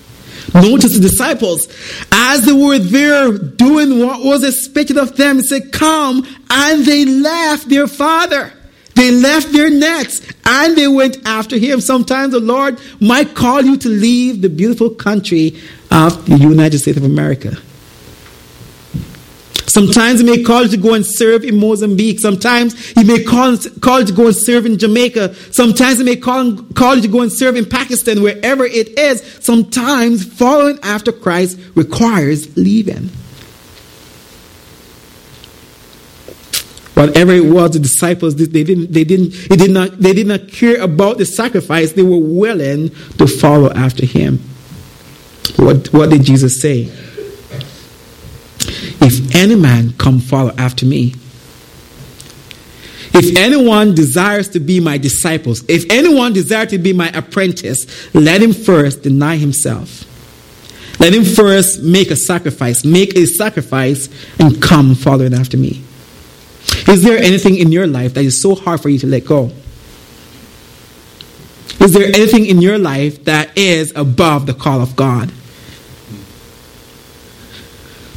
Notice 0.53 0.95
the 0.95 1.01
disciples, 1.01 1.69
as 2.13 2.45
they 2.45 2.53
were 2.53 2.79
there 2.79 3.33
doing 3.39 4.01
what 4.01 4.25
was 4.25 4.45
expected 4.45 4.99
of 4.99 5.17
them, 5.17 5.39
it 5.39 5.45
said, 5.45 5.73
Come, 5.73 6.27
and 6.51 6.85
they 6.85 7.05
left 7.05 7.69
their 7.69 7.87
father. 7.87 8.53
They 8.95 9.11
left 9.11 9.53
their 9.53 9.71
nets 9.71 10.23
and 10.45 10.77
they 10.77 10.87
went 10.87 11.19
after 11.27 11.59
him. 11.59 11.81
Sometimes 11.81 12.33
the 12.33 12.41
Lord 12.41 12.79
might 13.01 13.35
call 13.35 13.61
you 13.61 13.77
to 13.79 13.89
leave 13.89 14.41
the 14.41 14.49
beautiful 14.49 14.91
country 14.91 15.61
of 15.91 16.27
the 16.27 16.37
United 16.37 16.79
States 16.79 16.99
of 16.99 17.05
America. 17.05 17.57
Sometimes 19.75 20.21
he 20.21 20.25
may 20.25 20.41
call 20.41 20.69
to 20.69 20.77
go 20.77 20.95
and 20.95 21.05
serve 21.05 21.43
in 21.43 21.59
Mozambique. 21.59 22.21
Sometimes 22.21 22.79
he 22.91 23.03
may 23.03 23.25
call, 23.25 23.57
call 23.81 24.05
to 24.05 24.13
go 24.13 24.27
and 24.29 24.37
serve 24.37 24.67
in 24.67 24.79
Jamaica. 24.79 25.35
Sometimes 25.51 25.99
he 25.99 26.05
may 26.05 26.15
call, 26.15 26.55
call 26.77 27.01
to 27.01 27.09
go 27.09 27.23
and 27.23 27.33
serve 27.33 27.57
in 27.57 27.65
Pakistan, 27.65 28.23
wherever 28.23 28.65
it 28.65 28.97
is. 28.97 29.21
Sometimes 29.41 30.25
following 30.25 30.79
after 30.85 31.11
Christ 31.11 31.59
requires 31.75 32.57
leaving. 32.57 33.11
Whatever 36.95 37.33
it 37.33 37.45
was, 37.45 37.73
the 37.73 37.81
disciples 37.81 38.37
they 38.37 38.63
didn't 38.63 38.93
they 38.93 39.03
didn't 39.03 39.33
they 39.49 39.57
did 39.57 39.73
not 39.73 39.99
they 39.99 40.13
did 40.13 40.29
not 40.29 40.47
care 40.47 40.81
about 40.81 41.19
the 41.19 41.27
sacrifice. 41.27 41.91
They 41.91 42.05
were 42.05 42.17
willing 42.17 42.91
to 43.19 43.27
follow 43.27 43.73
after 43.73 44.07
him. 44.07 44.39
What 45.57 45.93
what 45.93 46.11
did 46.11 46.23
Jesus 46.23 46.63
say? 46.63 46.93
Any 49.35 49.57
man 49.57 49.93
come 49.99 50.21
follow 50.21 50.55
after 50.57 50.87
me, 50.87 51.15
if 53.13 53.37
anyone 53.37 53.95
desires 53.95 54.49
to 54.51 54.61
be 54.61 54.81
my 54.81 54.99
disciples, 54.99 55.65
if 55.69 55.85
anyone 55.91 56.33
desires 56.33 56.71
to 56.71 56.79
be 56.79 56.93
my 56.93 57.09
apprentice, 57.11 58.13
let 58.15 58.43
him 58.43 58.53
first 58.53 59.03
deny 59.03 59.37
himself. 59.37 60.05
Let 60.99 61.15
him 61.15 61.25
first 61.25 61.83
make 61.83 62.11
a 62.11 62.17
sacrifice, 62.17 62.85
make 62.85 63.17
a 63.17 63.27
sacrifice, 63.27 64.09
and 64.41 64.61
come 64.61 64.95
following 64.95 65.35
after 65.35 65.57
me. 65.57 65.83
Is 66.89 67.03
there 67.03 67.19
anything 67.19 67.57
in 67.57 67.71
your 67.73 67.87
life 67.87 68.15
that 68.15 68.25
is 68.25 68.41
so 68.41 68.55
hard 68.55 68.81
for 68.81 68.89
you 68.89 68.99
to 69.01 69.07
let 69.07 69.25
go? 69.25 69.51
Is 71.81 71.93
there 71.93 72.07
anything 72.07 72.47
in 72.47 72.63
your 72.63 72.79
life 72.79 73.25
that 73.25 73.57
is 73.57 73.93
above 73.95 74.47
the 74.47 74.55
call 74.55 74.81
of 74.81 74.97
God? 74.97 75.31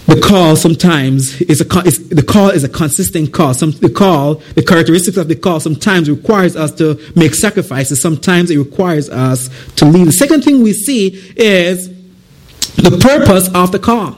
The 0.08 0.22
call 0.22 0.56
sometimes 0.56 1.41
is 1.41 1.60
a 1.60 1.80
is, 1.82 2.08
the 2.08 2.24
call 2.24 2.50
is 2.50 2.63
a 2.63 2.70
consistent 2.70 3.34
call. 3.34 3.54
Some 3.54 3.72
the 3.72 3.89
call, 3.89 4.36
the 4.56 4.63
characteristics 4.63 5.17
of 5.17 5.28
the 5.28 5.36
call 5.36 5.60
sometimes 5.60 6.10
requires 6.10 6.56
us 6.56 6.72
to 6.76 6.98
make 7.17 7.36
sacrifices. 7.36 8.02
Sometimes 8.02 8.50
it 8.50 8.58
requires 8.58 9.10
us 9.10 9.50
to 9.76 9.86
leave. 9.86 10.06
The 10.06 10.13
second 10.13 10.46
thing 10.46 10.63
we 10.63 10.72
see 10.72 11.10
is 11.36 11.89
the 12.78 12.98
purpose 13.02 13.54
of 13.54 13.74
the 13.74 13.80
call. 13.80 14.15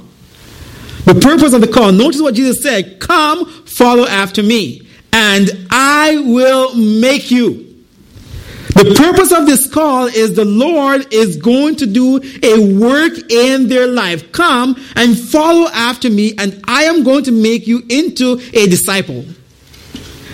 The 1.06 1.16
purpose 1.16 1.54
of 1.54 1.62
the 1.62 1.68
call. 1.68 1.92
Notice 1.92 2.22
what 2.22 2.36
Jesus 2.36 2.62
said 2.62 3.00
Come, 3.00 3.50
follow 3.66 4.06
after 4.06 4.44
me, 4.44 4.88
and 5.12 5.50
I 5.72 6.20
will 6.24 6.76
make 6.76 7.32
you. 7.32 7.69
The 8.80 8.96
purpose 8.96 9.34
of 9.34 9.46
this 9.46 9.70
call 9.70 10.06
is 10.06 10.36
the 10.36 10.46
Lord 10.46 11.14
is 11.14 11.36
going 11.36 11.76
to 11.78 11.86
do 11.86 12.22
a 12.42 12.80
work 12.80 13.30
in 13.30 13.68
their 13.68 13.88
life. 13.88 14.32
Come 14.32 14.82
and 14.96 15.20
follow 15.20 15.68
after 15.68 16.10
me, 16.10 16.34
and 16.38 16.62
I 16.66 16.84
am 16.84 17.04
going 17.04 17.26
to 17.26 17.34
make 17.34 17.68
you 17.68 17.84
into 17.90 18.40
a 18.54 18.68
disciple. 18.68 19.26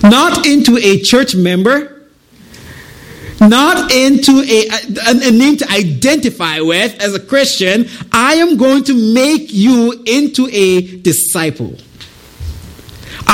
Not 0.03 0.45
into 0.45 0.77
a 0.77 0.99
church 0.99 1.33
member, 1.33 2.03
not 3.41 3.91
into 3.91 4.31
a, 4.31 4.67
a, 4.69 5.27
a, 5.27 5.31
name 5.31 5.57
to 5.57 5.71
identify 5.71 6.59
with 6.59 7.01
as 7.01 7.15
a 7.15 7.19
Christian. 7.19 7.87
I 8.11 8.35
am 8.35 8.57
going 8.57 8.83
to 8.83 8.93
make 8.93 9.51
you 9.51 10.03
into 10.05 10.47
a 10.51 10.97
disciple. 10.97 11.77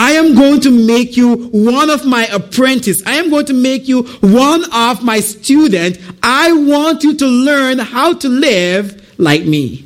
I 0.02 0.14
am 0.14 0.34
going 0.34 0.62
to 0.62 0.72
make 0.72 1.16
you 1.16 1.36
one 1.50 1.92
of 1.92 2.08
my 2.08 2.26
apprentice. 2.26 3.04
I 3.06 3.18
am 3.18 3.30
going 3.30 3.46
to 3.46 3.54
make 3.54 3.88
you 3.88 4.02
one 4.22 4.64
of 4.74 5.04
my 5.04 5.20
student. 5.20 6.00
I 6.24 6.52
want 6.54 7.04
you 7.04 7.16
to 7.18 7.28
learn 7.28 7.78
how 7.78 8.14
to 8.16 8.28
live 8.28 9.20
like 9.20 9.44
me. 9.44 9.86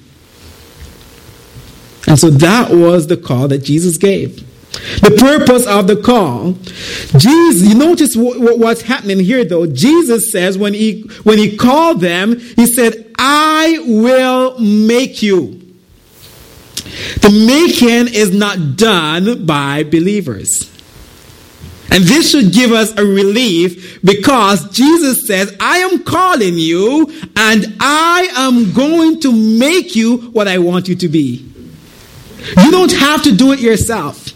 And 2.07 2.17
so 2.17 2.29
that 2.29 2.71
was 2.71 3.07
the 3.07 3.17
call 3.17 3.49
that 3.49 3.57
Jesus 3.57 3.97
gave. 3.97 4.37
The 5.01 5.17
purpose 5.19 5.67
of 5.67 5.87
the 5.87 5.97
call. 5.97 6.53
Jesus, 7.19 7.67
you 7.67 7.75
notice 7.75 8.15
what's 8.15 8.83
happening 8.83 9.19
here 9.19 9.43
though. 9.43 9.67
Jesus 9.67 10.31
says 10.31 10.57
when 10.57 10.73
he, 10.73 11.01
when 11.23 11.37
he 11.37 11.57
called 11.57 11.99
them, 11.99 12.39
he 12.39 12.67
said, 12.67 13.13
I 13.19 13.79
will 13.85 14.57
make 14.61 15.21
you. 15.21 15.64
The 17.21 17.29
making 17.29 18.13
is 18.13 18.33
not 18.33 18.77
done 18.77 19.45
by 19.45 19.83
believers. 19.83 20.71
And 21.91 22.03
this 22.03 22.31
should 22.31 22.51
give 22.51 22.71
us 22.71 22.97
a 22.97 23.05
relief 23.05 24.01
because 24.03 24.69
Jesus 24.71 25.27
says, 25.27 25.55
I 25.59 25.77
am 25.79 26.03
calling 26.03 26.57
you 26.57 27.11
and 27.35 27.77
I 27.79 28.27
am 28.35 28.73
going 28.73 29.19
to 29.21 29.31
make 29.31 29.95
you 29.95 30.17
what 30.31 30.47
I 30.47 30.57
want 30.57 30.87
you 30.87 30.95
to 30.95 31.07
be. 31.07 31.49
You 32.57 32.71
don't 32.71 32.91
have 32.91 33.23
to 33.23 33.35
do 33.35 33.51
it 33.53 33.59
yourself. 33.59 34.27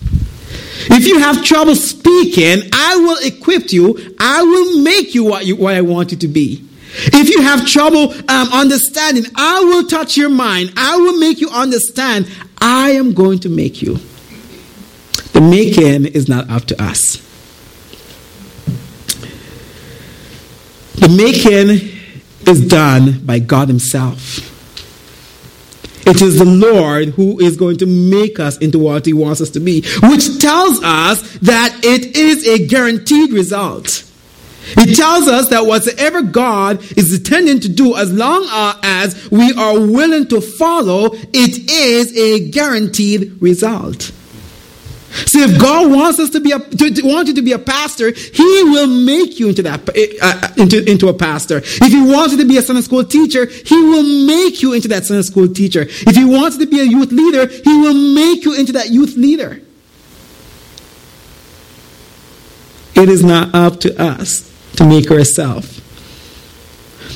If 0.91 1.07
you 1.07 1.19
have 1.19 1.43
trouble 1.43 1.75
speaking, 1.75 2.69
I 2.73 2.95
will 2.97 3.17
equip 3.23 3.71
you. 3.71 4.15
I 4.19 4.41
will 4.41 4.81
make 4.81 5.13
you 5.13 5.23
what, 5.25 5.45
you, 5.45 5.55
what 5.55 5.75
I 5.75 5.81
want 5.81 6.11
you 6.11 6.17
to 6.19 6.27
be. 6.27 6.65
If 6.91 7.29
you 7.29 7.41
have 7.41 7.67
trouble 7.67 8.13
um, 8.29 8.49
understanding, 8.51 9.25
I 9.35 9.61
will 9.61 9.85
touch 9.85 10.17
your 10.17 10.29
mind. 10.29 10.73
I 10.75 10.97
will 10.97 11.17
make 11.19 11.39
you 11.39 11.49
understand. 11.49 12.27
I 12.61 12.91
am 12.91 13.13
going 13.13 13.39
to 13.39 13.49
make 13.49 13.81
you. 13.81 13.99
The 15.33 15.41
making 15.41 16.05
is 16.05 16.27
not 16.27 16.49
up 16.49 16.65
to 16.65 16.81
us. 16.81 17.25
The 20.95 21.09
making 21.09 21.97
is 22.47 22.67
done 22.67 23.25
by 23.25 23.39
God 23.39 23.67
Himself. 23.67 24.45
It 26.05 26.21
is 26.21 26.39
the 26.39 26.45
Lord 26.45 27.09
who 27.09 27.39
is 27.39 27.55
going 27.55 27.77
to 27.77 27.85
make 27.85 28.39
us 28.39 28.57
into 28.57 28.79
what 28.79 29.05
He 29.05 29.13
wants 29.13 29.41
us 29.41 29.51
to 29.51 29.59
be, 29.59 29.81
which 30.01 30.39
tells 30.39 30.83
us 30.83 31.37
that 31.39 31.79
it 31.83 32.17
is 32.17 32.47
a 32.47 32.65
guaranteed 32.65 33.31
result. 33.31 34.08
It 34.77 34.95
tells 34.95 35.27
us 35.27 35.49
that 35.49 35.65
whatsoever 35.65 36.21
God 36.21 36.81
is 36.97 37.13
intending 37.13 37.59
to 37.61 37.69
do, 37.69 37.95
as 37.95 38.13
long 38.13 38.45
as 38.83 39.29
we 39.31 39.51
are 39.53 39.79
willing 39.79 40.27
to 40.27 40.41
follow, 40.41 41.11
it 41.13 41.69
is 41.69 42.15
a 42.15 42.49
guaranteed 42.49 43.41
result. 43.41 44.11
See, 45.11 45.41
if 45.43 45.59
God 45.59 45.91
wants 45.91 46.19
us 46.19 46.29
to 46.31 46.39
be 46.39 46.51
a, 46.51 46.59
to, 46.59 46.93
to, 46.93 47.01
want 47.01 47.27
you 47.27 47.33
to 47.33 47.41
be 47.41 47.51
a 47.51 47.59
pastor, 47.59 48.11
He 48.11 48.63
will 48.63 48.85
make 48.85 49.39
you 49.39 49.49
into 49.49 49.63
that 49.63 49.89
uh, 49.89 50.53
into, 50.61 50.87
into 50.89 51.07
a 51.07 51.13
pastor. 51.15 51.57
If 51.57 51.91
He 51.91 52.01
wants 52.01 52.33
you 52.33 52.39
to 52.39 52.45
be 52.47 52.57
a 52.57 52.61
Sunday 52.61 52.83
school 52.83 53.03
teacher, 53.03 53.45
He 53.47 53.75
will 53.75 54.03
make 54.27 54.61
you 54.61 54.73
into 54.73 54.87
that 54.89 55.05
Sunday 55.05 55.23
school 55.23 55.47
teacher. 55.47 55.81
If 55.81 56.15
He 56.15 56.25
wants 56.25 56.57
you 56.57 56.65
to 56.65 56.71
be 56.71 56.79
a 56.79 56.83
youth 56.83 57.11
leader, 57.11 57.47
He 57.47 57.75
will 57.81 57.95
make 57.95 58.45
you 58.45 58.53
into 58.53 58.73
that 58.73 58.91
youth 58.91 59.17
leader. 59.17 59.61
It 62.93 63.09
is 63.09 63.23
not 63.23 63.55
up 63.55 63.79
to 63.81 63.99
us 63.99 64.48
to 64.79 64.85
make 64.85 65.09
herself. 65.09 65.75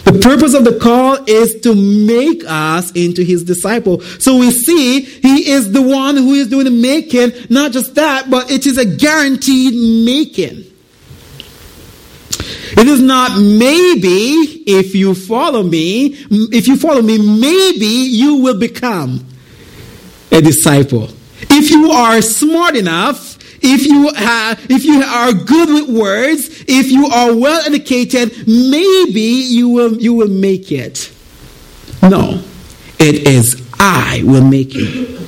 The 0.04 0.20
purpose 0.20 0.54
of 0.54 0.66
the 0.66 0.78
call 0.80 1.18
is 1.28 1.62
to 1.62 1.74
make 1.74 2.44
us 2.46 2.92
into 2.92 3.24
his 3.24 3.46
disciple. 3.46 4.02
So 4.02 4.38
we 4.38 4.52
see 4.52 5.00
he 5.00 5.50
is 5.50 5.72
the 5.72 5.82
one 5.82 6.18
who 6.18 6.34
is 6.34 6.50
doing 6.50 6.66
the 6.66 6.72
making. 6.72 7.32
Not 7.50 7.72
just 7.72 7.96
that, 7.96 8.30
but 8.30 8.52
it 8.52 8.66
is 8.66 8.78
a 8.78 8.86
guaranteed 8.86 9.74
making. 10.06 10.66
It 12.76 12.88
is 12.88 13.00
not 13.00 13.40
maybe 13.40 14.64
if 14.68 14.94
you 14.94 15.16
follow 15.16 15.64
me, 15.64 16.08
if 16.52 16.68
you 16.68 16.76
follow 16.76 17.02
me, 17.02 17.18
maybe 17.18 17.86
you 17.86 18.42
will 18.42 18.60
become 18.60 19.26
a 20.34 20.42
disciple. 20.42 21.08
If 21.50 21.70
you 21.72 21.92
are 21.92 22.22
smart 22.22 22.76
enough, 22.76 23.38
if 23.64 23.86
you 23.86 24.14
have, 24.14 24.60
if 24.70 24.84
you 24.84 25.02
are 25.02 25.32
good 25.32 25.70
with 25.70 25.98
words, 25.98 26.53
if 26.68 26.92
you 26.92 27.08
are 27.08 27.36
well 27.36 27.62
educated, 27.66 28.48
maybe 28.48 29.22
you 29.22 29.70
will 29.70 30.02
you 30.02 30.14
will 30.14 30.30
make 30.30 30.72
it. 30.72 31.12
No, 32.02 32.42
it 33.00 33.28
is 33.28 33.62
I 33.80 34.24
will 34.26 34.44
make 34.44 34.74
you. 34.74 35.20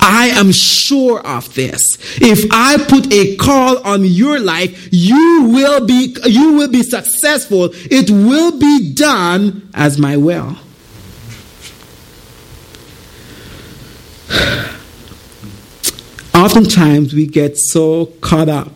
I 0.00 0.28
am 0.28 0.52
sure 0.52 1.20
of 1.26 1.52
this. 1.54 1.80
If 2.20 2.46
I 2.50 2.76
put 2.78 3.12
a 3.12 3.36
call 3.36 3.78
on 3.78 4.04
your 4.04 4.38
life, 4.38 4.88
you 4.90 5.50
will 5.52 5.86
be 5.86 6.16
you 6.24 6.54
will 6.54 6.68
be 6.68 6.82
successful. 6.82 7.70
It 7.72 8.10
will 8.10 8.58
be 8.58 8.92
done 8.92 9.68
as 9.74 9.98
my 9.98 10.16
will. 10.16 10.56
Oftentimes 16.34 17.14
we 17.14 17.26
get 17.26 17.56
so 17.56 18.06
caught 18.20 18.48
up 18.48 18.72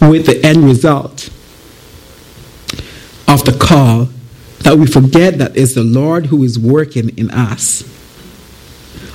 with 0.00 0.26
the 0.26 0.40
end 0.44 0.64
result 0.64 1.28
of 3.26 3.44
the 3.44 3.56
call 3.60 4.08
that 4.60 4.76
we 4.76 4.86
forget 4.86 5.38
that 5.38 5.56
it's 5.56 5.74
the 5.74 5.84
Lord 5.84 6.26
who 6.26 6.42
is 6.42 6.58
working 6.58 7.16
in 7.18 7.30
us. 7.30 7.82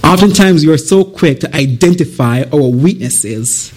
Oftentimes, 0.04 0.66
we 0.66 0.74
are 0.74 0.78
so 0.78 1.04
quick 1.04 1.40
to 1.42 1.56
identify 1.56 2.44
our 2.52 2.70
weaknesses. 2.70 3.74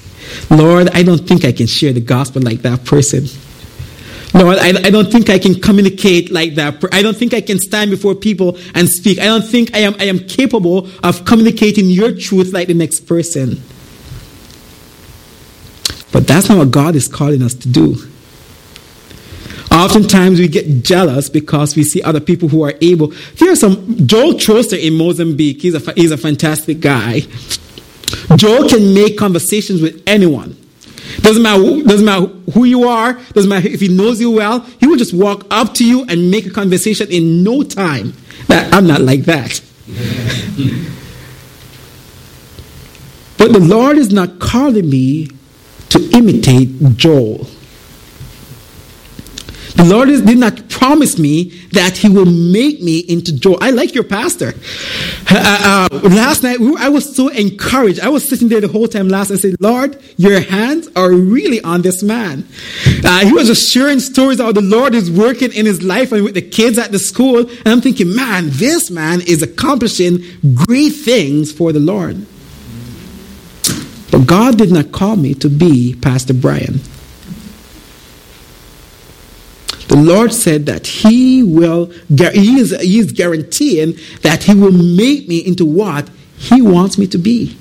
Lord, 0.51 0.89
I 0.91 1.03
don't 1.03 1.27
think 1.27 1.45
I 1.45 1.53
can 1.53 1.67
share 1.67 1.93
the 1.93 2.01
gospel 2.01 2.43
like 2.43 2.63
that 2.63 2.85
person. 2.85 3.27
Lord, 4.35 4.59
I, 4.59 4.69
I 4.69 4.91
don't 4.91 5.11
think 5.11 5.31
I 5.31 5.39
can 5.39 5.55
communicate 5.55 6.31
like 6.31 6.57
that. 6.57 6.85
I 6.93 7.01
don't 7.01 7.17
think 7.17 7.33
I 7.33 7.41
can 7.41 7.59
stand 7.59 7.91
before 7.91 8.15
people 8.15 8.59
and 8.75 8.89
speak. 8.89 9.19
I 9.19 9.25
don't 9.25 9.45
think 9.45 9.75
I 9.75 9.79
am, 9.79 9.95
I 9.99 10.05
am 10.05 10.19
capable 10.19 10.89
of 11.03 11.25
communicating 11.25 11.89
your 11.89 12.13
truth 12.15 12.53
like 12.53 12.69
the 12.69 12.75
next 12.75 13.01
person. 13.07 13.63
But 16.17 16.27
that's 16.27 16.49
not 16.49 16.57
what 16.57 16.71
God 16.71 16.97
is 16.97 17.09
calling 17.09 17.43
us 17.43 17.53
to 17.53 17.69
do. 17.69 17.95
Oftentimes 19.71 20.41
we 20.41 20.49
get 20.49 20.83
jealous 20.83 21.29
because 21.29 21.77
we 21.77 21.85
see 21.85 22.01
other 22.01 22.21
people 22.21 22.49
who 22.49 22.65
are 22.65 22.73
able. 22.81 23.11
Here's 23.35 23.61
some 23.61 24.07
Joel 24.07 24.33
Troster 24.33 24.83
in 24.83 24.95
Mozambique. 24.95 25.61
He's 25.61 25.75
a, 25.75 25.93
he's 25.93 26.13
a 26.13 26.17
fantastic 26.17 26.81
guy. 26.81 27.21
Joel 28.35 28.67
can 28.67 28.95
make 28.95 29.19
conversations 29.19 29.83
with 29.83 30.03
anyone. 30.07 30.57
Doesn't 31.19 31.43
matter, 31.43 31.83
doesn't 31.83 32.07
matter 32.07 32.29
who 32.55 32.65
you 32.65 32.89
are, 32.89 33.21
doesn't 33.35 33.51
matter 33.51 33.69
if 33.69 33.81
he 33.81 33.89
knows 33.89 34.19
you 34.19 34.31
well, 34.31 34.61
he 34.81 34.87
will 34.87 34.97
just 34.97 35.13
walk 35.13 35.45
up 35.51 35.75
to 35.75 35.85
you 35.85 36.07
and 36.09 36.31
make 36.31 36.47
a 36.47 36.51
conversation 36.51 37.11
in 37.11 37.45
no 37.45 37.63
time. 37.63 38.15
That 38.47 38.73
I'm 38.73 38.87
not 38.87 39.03
like 39.03 39.25
that. 39.25 39.61
but 43.37 43.53
the 43.53 43.61
Lord 43.61 43.99
is 43.99 44.15
not 44.15 44.39
calling 44.39 44.89
me 44.89 45.36
to 45.91 46.11
imitate 46.13 46.97
Joel. 46.97 47.47
The 49.77 49.85
Lord 49.85 50.09
did 50.09 50.39
not 50.39 50.71
promise 50.71 51.19
me 51.19 51.51
that 51.73 51.99
He 51.99 52.09
will 52.09 52.25
make 52.25 52.81
me 52.83 53.01
into 53.01 53.39
Joel. 53.39 53.59
I 53.61 53.71
like 53.71 53.95
your 53.95 54.05
pastor. 54.05 54.55
Uh, 55.31 55.89
uh, 55.93 55.99
last 56.03 56.43
night, 56.43 56.59
I 56.79 56.89
was 56.89 57.15
so 57.15 57.29
encouraged. 57.29 58.01
I 58.01 58.09
was 58.09 58.27
sitting 58.27 58.49
there 58.49 58.63
the 58.63 58.69
whole 58.69 58.89
time 58.89 59.09
last 59.09 59.31
and 59.31 59.39
said, 59.39 59.57
Lord, 59.61 60.03
your 60.17 60.41
hands 60.41 60.89
are 60.97 61.13
really 61.13 61.61
on 61.61 61.83
this 61.83 62.03
man. 62.03 62.49
Uh, 63.05 63.27
he 63.27 63.33
was 63.33 63.49
just 63.49 63.71
sharing 63.71 64.01
stories 64.01 64.41
how 64.41 64.51
the 64.51 64.63
Lord 64.63 64.95
is 64.95 65.11
working 65.11 65.53
in 65.53 65.67
his 65.67 65.83
life 65.83 66.11
and 66.11 66.25
with 66.25 66.35
the 66.35 66.43
kids 66.43 66.79
at 66.79 66.91
the 66.91 66.99
school. 66.99 67.41
And 67.41 67.69
I'm 67.69 67.83
thinking, 67.83 68.15
man, 68.15 68.47
this 68.49 68.91
man 68.91 69.21
is 69.21 69.43
accomplishing 69.43 70.25
great 70.67 70.91
things 70.91 71.53
for 71.53 71.73
the 71.73 71.81
Lord. 71.81 72.27
But 74.11 74.27
God 74.27 74.59
did 74.59 74.73
not 74.73 74.93
call 74.93 75.17
me 75.17 75.35
to 75.35 75.49
be 75.49 75.95
Pastor 76.01 76.35
Brian. 76.35 76.81
The 79.89 79.97
Lord 79.97 80.33
said 80.33 80.67
that 80.67 80.87
He 80.87 81.43
will, 81.43 81.87
he 82.09 82.59
is, 82.59 82.79
he 82.81 82.99
is 82.99 83.13
guaranteeing 83.13 83.97
that 84.23 84.45
He 84.45 84.55
will 84.55 84.73
make 84.73 85.29
me 85.29 85.39
into 85.39 85.65
what 85.65 86.09
He 86.37 86.61
wants 86.63 86.99
me 86.99 87.07
to 87.09 87.19
be. 87.19 87.57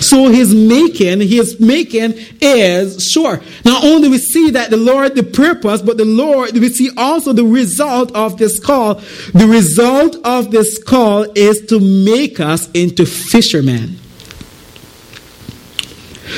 So 0.00 0.28
his 0.28 0.54
making, 0.54 1.20
his 1.20 1.60
making 1.60 2.14
is 2.40 3.04
sure. 3.04 3.40
Not 3.64 3.84
only 3.84 4.08
we 4.08 4.18
see 4.18 4.50
that 4.50 4.70
the 4.70 4.76
Lord, 4.76 5.14
the 5.14 5.22
purpose, 5.22 5.82
but 5.82 5.96
the 5.96 6.04
Lord, 6.04 6.52
we 6.52 6.68
see 6.70 6.90
also 6.96 7.32
the 7.32 7.44
result 7.44 8.12
of 8.12 8.38
this 8.38 8.58
call. 8.58 8.94
The 9.34 9.46
result 9.46 10.16
of 10.24 10.50
this 10.50 10.82
call 10.82 11.26
is 11.34 11.66
to 11.66 11.80
make 11.80 12.40
us 12.40 12.70
into 12.70 13.04
fishermen. 13.04 13.99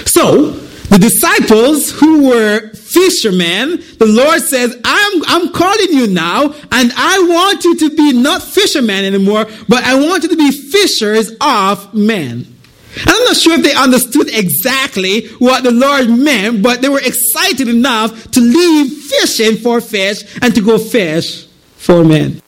So, 0.06 0.52
the 0.92 0.98
disciples 0.98 1.90
who 1.90 2.28
were 2.28 2.68
fishermen, 2.74 3.82
the 3.98 4.06
Lord 4.06 4.42
says, 4.42 4.78
I'm, 4.84 5.22
I'm 5.26 5.52
calling 5.52 5.90
you 5.90 6.06
now, 6.06 6.52
and 6.70 6.92
I 6.94 7.26
want 7.28 7.64
you 7.64 7.76
to 7.78 7.96
be 7.96 8.12
not 8.12 8.42
fishermen 8.42 9.04
anymore, 9.04 9.46
but 9.68 9.84
I 9.84 9.94
want 9.94 10.24
you 10.24 10.28
to 10.28 10.36
be 10.36 10.50
fishers 10.50 11.32
of 11.40 11.94
men. 11.94 12.46
And 12.94 13.08
I'm 13.08 13.24
not 13.24 13.36
sure 13.36 13.54
if 13.54 13.62
they 13.62 13.74
understood 13.74 14.28
exactly 14.28 15.28
what 15.38 15.64
the 15.64 15.70
Lord 15.70 16.10
meant, 16.10 16.62
but 16.62 16.82
they 16.82 16.90
were 16.90 17.00
excited 17.00 17.68
enough 17.68 18.30
to 18.32 18.40
leave 18.40 18.92
fishing 18.92 19.56
for 19.56 19.80
fish 19.80 20.24
and 20.42 20.54
to 20.54 20.60
go 20.60 20.76
fish 20.76 21.46
for 21.76 22.04
men. 22.04 22.42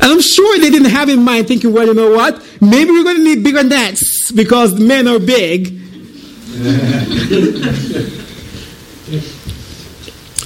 And 0.00 0.12
I'm 0.12 0.20
sure 0.20 0.58
they 0.58 0.70
didn't 0.70 0.90
have 0.90 1.08
in 1.08 1.22
mind 1.22 1.48
thinking, 1.48 1.72
well, 1.72 1.86
you 1.86 1.94
know 1.94 2.10
what? 2.10 2.40
Maybe 2.60 2.90
we're 2.90 3.04
going 3.04 3.16
to 3.16 3.24
need 3.24 3.42
bigger 3.42 3.64
nets 3.64 4.30
because 4.32 4.78
men 4.78 5.08
are 5.08 5.18
big 5.18 5.78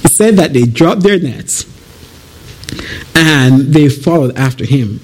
it 0.05 0.11
said 0.15 0.35
that 0.35 0.51
they 0.53 0.63
dropped 0.63 1.01
their 1.01 1.19
nets 1.19 1.65
and 3.15 3.73
they 3.73 3.89
followed 3.89 4.37
after 4.37 4.65
him. 4.65 4.99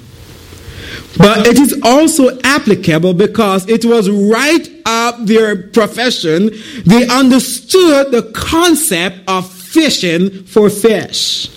But 1.18 1.48
it 1.48 1.58
is 1.58 1.82
also 1.84 2.40
applicable 2.44 3.14
because 3.14 3.68
it 3.68 3.84
was 3.86 4.10
right 4.10 4.68
up 4.86 5.26
their 5.26 5.68
profession. 5.70 6.52
They 6.86 7.08
understood 7.08 8.12
the 8.12 8.32
concept 8.34 9.28
of 9.28 9.52
fishing 9.52 10.44
for 10.44 10.70
fish. 10.70 11.50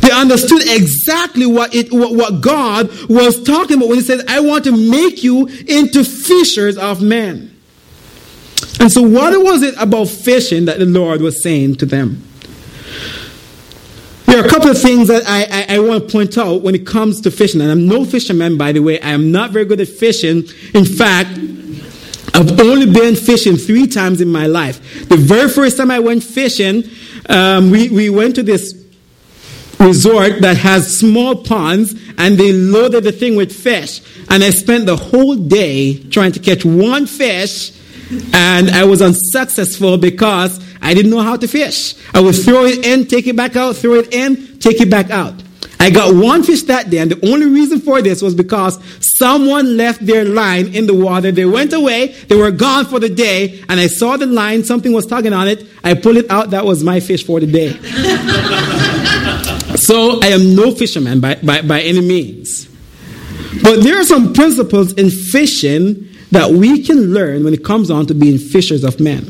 They 0.00 0.10
understood 0.10 0.62
exactly 0.66 1.46
what, 1.46 1.74
it, 1.74 1.92
what, 1.92 2.14
what 2.14 2.40
God 2.40 2.90
was 3.08 3.42
talking 3.42 3.76
about 3.76 3.88
when 3.88 3.98
He 3.98 4.04
said, 4.04 4.20
I 4.28 4.40
want 4.40 4.64
to 4.64 4.72
make 4.72 5.22
you 5.22 5.46
into 5.46 6.02
fishers 6.02 6.78
of 6.78 7.02
men. 7.02 7.56
And 8.80 8.90
so, 8.90 9.02
what 9.02 9.38
was 9.42 9.62
it 9.62 9.74
about 9.78 10.08
fishing 10.08 10.64
that 10.66 10.78
the 10.78 10.86
Lord 10.86 11.20
was 11.20 11.42
saying 11.42 11.76
to 11.76 11.86
them? 11.86 12.22
There 14.26 14.42
are 14.42 14.46
a 14.46 14.48
couple 14.48 14.70
of 14.70 14.80
things 14.80 15.08
that 15.08 15.22
I, 15.26 15.44
I, 15.50 15.76
I, 15.76 15.78
want 15.78 16.04
to 16.04 16.12
point 16.12 16.36
out 16.36 16.62
when 16.62 16.74
it 16.74 16.84
comes 16.86 17.20
to 17.22 17.30
fishing. 17.30 17.60
And 17.60 17.70
I'm 17.70 17.86
no 17.86 18.04
fisherman, 18.04 18.58
by 18.58 18.72
the 18.72 18.80
way. 18.80 19.00
I 19.00 19.10
am 19.10 19.30
not 19.30 19.50
very 19.50 19.64
good 19.64 19.80
at 19.80 19.88
fishing. 19.88 20.44
In 20.74 20.84
fact, 20.84 21.30
I've 22.34 22.60
only 22.60 22.86
been 22.86 23.14
fishing 23.14 23.56
three 23.56 23.86
times 23.86 24.20
in 24.20 24.30
my 24.30 24.46
life. 24.46 25.08
The 25.08 25.16
very 25.16 25.48
first 25.48 25.76
time 25.76 25.90
I 25.90 26.00
went 26.00 26.22
fishing, 26.22 26.84
um, 27.28 27.70
we, 27.70 27.88
we 27.88 28.10
went 28.10 28.34
to 28.34 28.42
this 28.42 28.72
resort 29.78 30.40
that 30.42 30.56
has 30.56 30.98
small 30.98 31.36
ponds 31.36 31.94
and 32.18 32.38
they 32.38 32.52
loaded 32.52 33.04
the 33.04 33.12
thing 33.12 33.36
with 33.36 33.52
fish. 33.52 34.00
And 34.28 34.42
I 34.42 34.50
spent 34.50 34.86
the 34.86 34.96
whole 34.96 35.36
day 35.36 36.02
trying 36.04 36.32
to 36.32 36.40
catch 36.40 36.64
one 36.64 37.06
fish 37.06 37.72
and 38.32 38.70
I 38.70 38.84
was 38.84 39.02
unsuccessful 39.02 39.98
because 39.98 40.60
I 40.80 40.94
didn't 40.94 41.10
know 41.10 41.22
how 41.22 41.36
to 41.36 41.48
fish. 41.48 41.94
I 42.14 42.20
would 42.20 42.34
throw 42.34 42.64
it 42.64 42.84
in, 42.86 43.06
take 43.06 43.26
it 43.26 43.36
back 43.36 43.56
out, 43.56 43.76
throw 43.76 43.94
it 43.94 44.12
in, 44.12 44.58
take 44.58 44.80
it 44.80 44.90
back 44.90 45.10
out. 45.10 45.34
I 45.78 45.90
got 45.90 46.14
one 46.14 46.42
fish 46.42 46.62
that 46.62 46.88
day, 46.90 46.98
and 46.98 47.10
the 47.10 47.30
only 47.30 47.46
reason 47.46 47.80
for 47.80 48.00
this 48.00 48.22
was 48.22 48.34
because 48.34 48.78
someone 49.00 49.76
left 49.76 50.04
their 50.04 50.24
line 50.24 50.74
in 50.74 50.86
the 50.86 50.94
water. 50.94 51.30
They 51.30 51.44
went 51.44 51.72
away, 51.72 52.08
they 52.28 52.36
were 52.36 52.50
gone 52.50 52.86
for 52.86 52.98
the 52.98 53.10
day, 53.10 53.62
and 53.68 53.78
I 53.78 53.86
saw 53.86 54.16
the 54.16 54.26
line, 54.26 54.64
something 54.64 54.92
was 54.92 55.06
tugging 55.06 55.34
on 55.34 55.48
it. 55.48 55.66
I 55.84 55.94
pulled 55.94 56.16
it 56.16 56.30
out, 56.30 56.50
that 56.50 56.64
was 56.64 56.82
my 56.82 57.00
fish 57.00 57.26
for 57.26 57.40
the 57.40 57.46
day. 57.46 58.82
so 59.86 60.18
I 60.20 60.26
am 60.28 60.56
no 60.56 60.72
fisherman 60.74 61.20
by, 61.20 61.36
by, 61.36 61.62
by 61.62 61.80
any 61.80 62.00
means. 62.00 62.66
But 63.62 63.84
there 63.84 64.00
are 64.00 64.04
some 64.04 64.32
principles 64.32 64.92
in 64.94 65.10
fishing 65.10 66.08
that 66.32 66.50
we 66.50 66.82
can 66.82 67.14
learn 67.14 67.44
when 67.44 67.54
it 67.54 67.64
comes 67.64 67.88
on 67.88 68.06
to 68.06 68.14
being 68.14 68.36
fishers 68.36 68.82
of 68.82 68.98
men. 68.98 69.26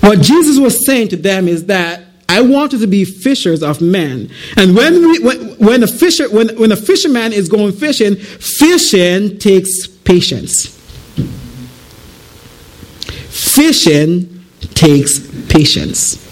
What 0.00 0.22
Jesus 0.22 0.58
was 0.58 0.86
saying 0.86 1.08
to 1.08 1.16
them 1.16 1.48
is 1.48 1.66
that 1.66 2.02
I 2.30 2.40
want 2.40 2.72
you 2.72 2.78
to 2.78 2.86
be 2.86 3.04
fishers 3.04 3.62
of 3.62 3.82
men. 3.82 4.30
And 4.56 4.74
when, 4.74 4.94
we, 4.94 5.18
when, 5.18 5.38
when, 5.58 5.82
a 5.82 5.86
fisher, 5.86 6.30
when, 6.30 6.58
when 6.58 6.72
a 6.72 6.76
fisherman 6.76 7.34
is 7.34 7.50
going 7.50 7.72
fishing, 7.72 8.16
fishing 8.16 9.38
takes 9.38 9.86
patience. 9.86 10.68
Fishing 13.28 14.46
takes 14.72 15.18
patience. 15.48 16.23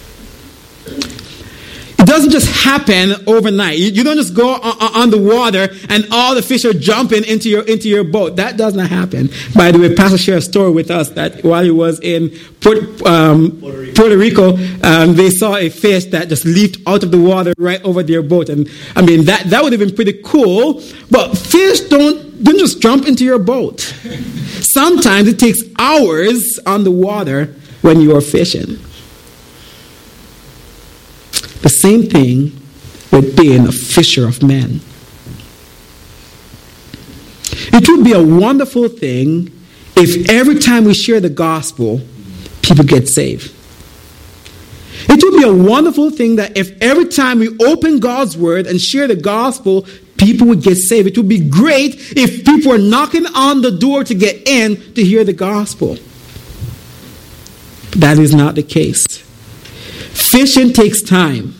It 2.03 2.07
doesn't 2.07 2.31
just 2.31 2.51
happen 2.65 3.13
overnight. 3.27 3.77
You, 3.79 3.85
you 3.85 4.03
don't 4.03 4.17
just 4.17 4.35
go 4.35 4.55
on, 4.55 4.93
on, 4.93 5.09
the 5.09 5.17
water 5.17 5.69
and 5.87 6.05
all 6.11 6.35
the 6.35 6.41
fish 6.41 6.65
are 6.65 6.73
jumping 6.73 7.23
into 7.23 7.49
your 7.49 7.63
into 7.63 7.87
your 7.87 8.03
boat. 8.03 8.35
That 8.35 8.57
does 8.57 8.73
not 8.73 8.89
happen. 8.89 9.29
By 9.55 9.71
the 9.71 9.79
way, 9.79 9.95
Pastor 9.95 10.17
shared 10.17 10.39
a 10.39 10.41
story 10.41 10.71
with 10.71 10.91
us 10.91 11.11
that 11.11 11.45
while 11.45 11.63
he 11.63 11.71
was 11.71 12.01
in 12.01 12.31
Port, 12.59 13.01
um, 13.07 13.57
Puerto 13.61 13.77
Rico, 13.77 13.93
Puerto 13.95 14.17
Rico 14.17 14.47
um, 14.83 15.15
they 15.15 15.29
saw 15.29 15.55
a 15.55 15.69
fish 15.69 16.03
that 16.07 16.27
just 16.27 16.43
leaped 16.43 16.77
out 16.85 17.03
of 17.03 17.11
the 17.11 17.21
water 17.21 17.53
right 17.57 17.81
over 17.85 18.03
their 18.03 18.21
boat. 18.21 18.49
And 18.49 18.69
I 18.97 19.01
mean 19.01 19.23
that 19.23 19.45
that 19.45 19.63
would 19.63 19.71
have 19.71 19.79
been 19.79 19.95
pretty 19.95 20.19
cool. 20.25 20.83
But 21.09 21.37
fish 21.37 21.79
don't 21.87 22.43
don't 22.43 22.59
just 22.59 22.81
jump 22.81 23.07
into 23.07 23.23
your 23.23 23.39
boat. 23.39 23.79
Sometimes 24.59 25.29
it 25.29 25.39
takes 25.39 25.61
hours 25.79 26.59
on 26.65 26.83
the 26.83 26.91
water 26.91 27.55
when 27.81 28.01
you 28.01 28.13
are 28.13 28.21
fishing. 28.21 28.77
The 31.63 31.69
same 31.69 32.03
thing 32.03 32.51
with 33.11 33.35
being 33.35 33.67
a 33.67 33.71
fisher 33.71 34.27
of 34.27 34.43
men. 34.43 34.81
It 37.71 37.87
would 37.89 38.03
be 38.03 38.13
a 38.13 38.21
wonderful 38.21 38.87
thing 38.89 39.51
if 39.95 40.29
every 40.29 40.59
time 40.59 40.85
we 40.85 40.93
share 40.93 41.19
the 41.19 41.29
gospel, 41.29 42.01
people 42.61 42.83
get 42.83 43.07
saved. 43.07 43.53
It 45.09 45.23
would 45.23 45.37
be 45.39 45.43
a 45.43 45.53
wonderful 45.53 46.09
thing 46.09 46.35
that 46.35 46.57
if 46.57 46.79
every 46.81 47.05
time 47.05 47.39
we 47.39 47.57
open 47.59 47.99
God's 47.99 48.37
word 48.37 48.67
and 48.67 48.79
share 48.79 49.07
the 49.07 49.15
gospel, 49.15 49.85
people 50.17 50.47
would 50.47 50.61
get 50.61 50.77
saved. 50.77 51.07
It 51.07 51.17
would 51.17 51.29
be 51.29 51.39
great 51.49 51.95
if 52.15 52.45
people 52.45 52.71
were 52.71 52.77
knocking 52.77 53.25
on 53.27 53.61
the 53.61 53.71
door 53.71 54.03
to 54.03 54.13
get 54.13 54.47
in 54.47 54.93
to 54.93 55.03
hear 55.03 55.23
the 55.23 55.33
gospel. 55.33 55.97
But 57.91 58.01
that 58.01 58.19
is 58.19 58.33
not 58.33 58.55
the 58.55 58.63
case. 58.63 59.05
Fishing 60.13 60.73
takes 60.73 61.01
time. 61.01 61.53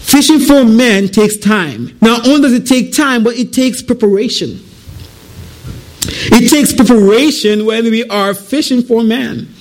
Fishing 0.00 0.40
for 0.40 0.64
men 0.64 1.08
takes 1.08 1.36
time. 1.36 1.96
Not 2.00 2.26
only 2.26 2.42
does 2.42 2.52
it 2.52 2.66
take 2.66 2.92
time, 2.92 3.24
but 3.24 3.36
it 3.36 3.52
takes 3.52 3.82
preparation. 3.82 4.60
It 6.08 6.50
takes 6.50 6.72
preparation 6.72 7.66
when 7.66 7.84
we 7.84 8.04
are 8.08 8.34
fishing 8.34 8.82
for 8.82 9.02
men. 9.02 9.52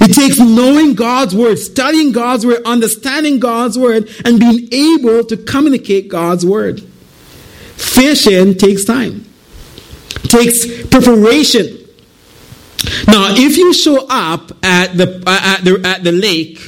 It 0.00 0.14
takes 0.14 0.38
knowing 0.38 0.94
God's 0.94 1.34
word, 1.34 1.58
studying 1.58 2.12
God's 2.12 2.44
word, 2.44 2.62
understanding 2.64 3.40
God's 3.40 3.78
word, 3.78 4.10
and 4.24 4.38
being 4.38 4.68
able 4.72 5.24
to 5.24 5.36
communicate 5.36 6.08
God's 6.08 6.44
word. 6.44 6.82
Fishing 7.76 8.54
takes 8.56 8.84
time, 8.84 9.24
it 10.22 10.30
takes 10.30 10.86
preparation. 10.88 11.83
Now, 13.06 13.34
if 13.36 13.56
you 13.56 13.72
show 13.72 14.06
up 14.08 14.52
at 14.62 14.96
the, 14.96 15.22
uh, 15.26 15.56
at 15.56 15.64
the, 15.64 15.80
at 15.84 16.04
the 16.04 16.12
lake, 16.12 16.58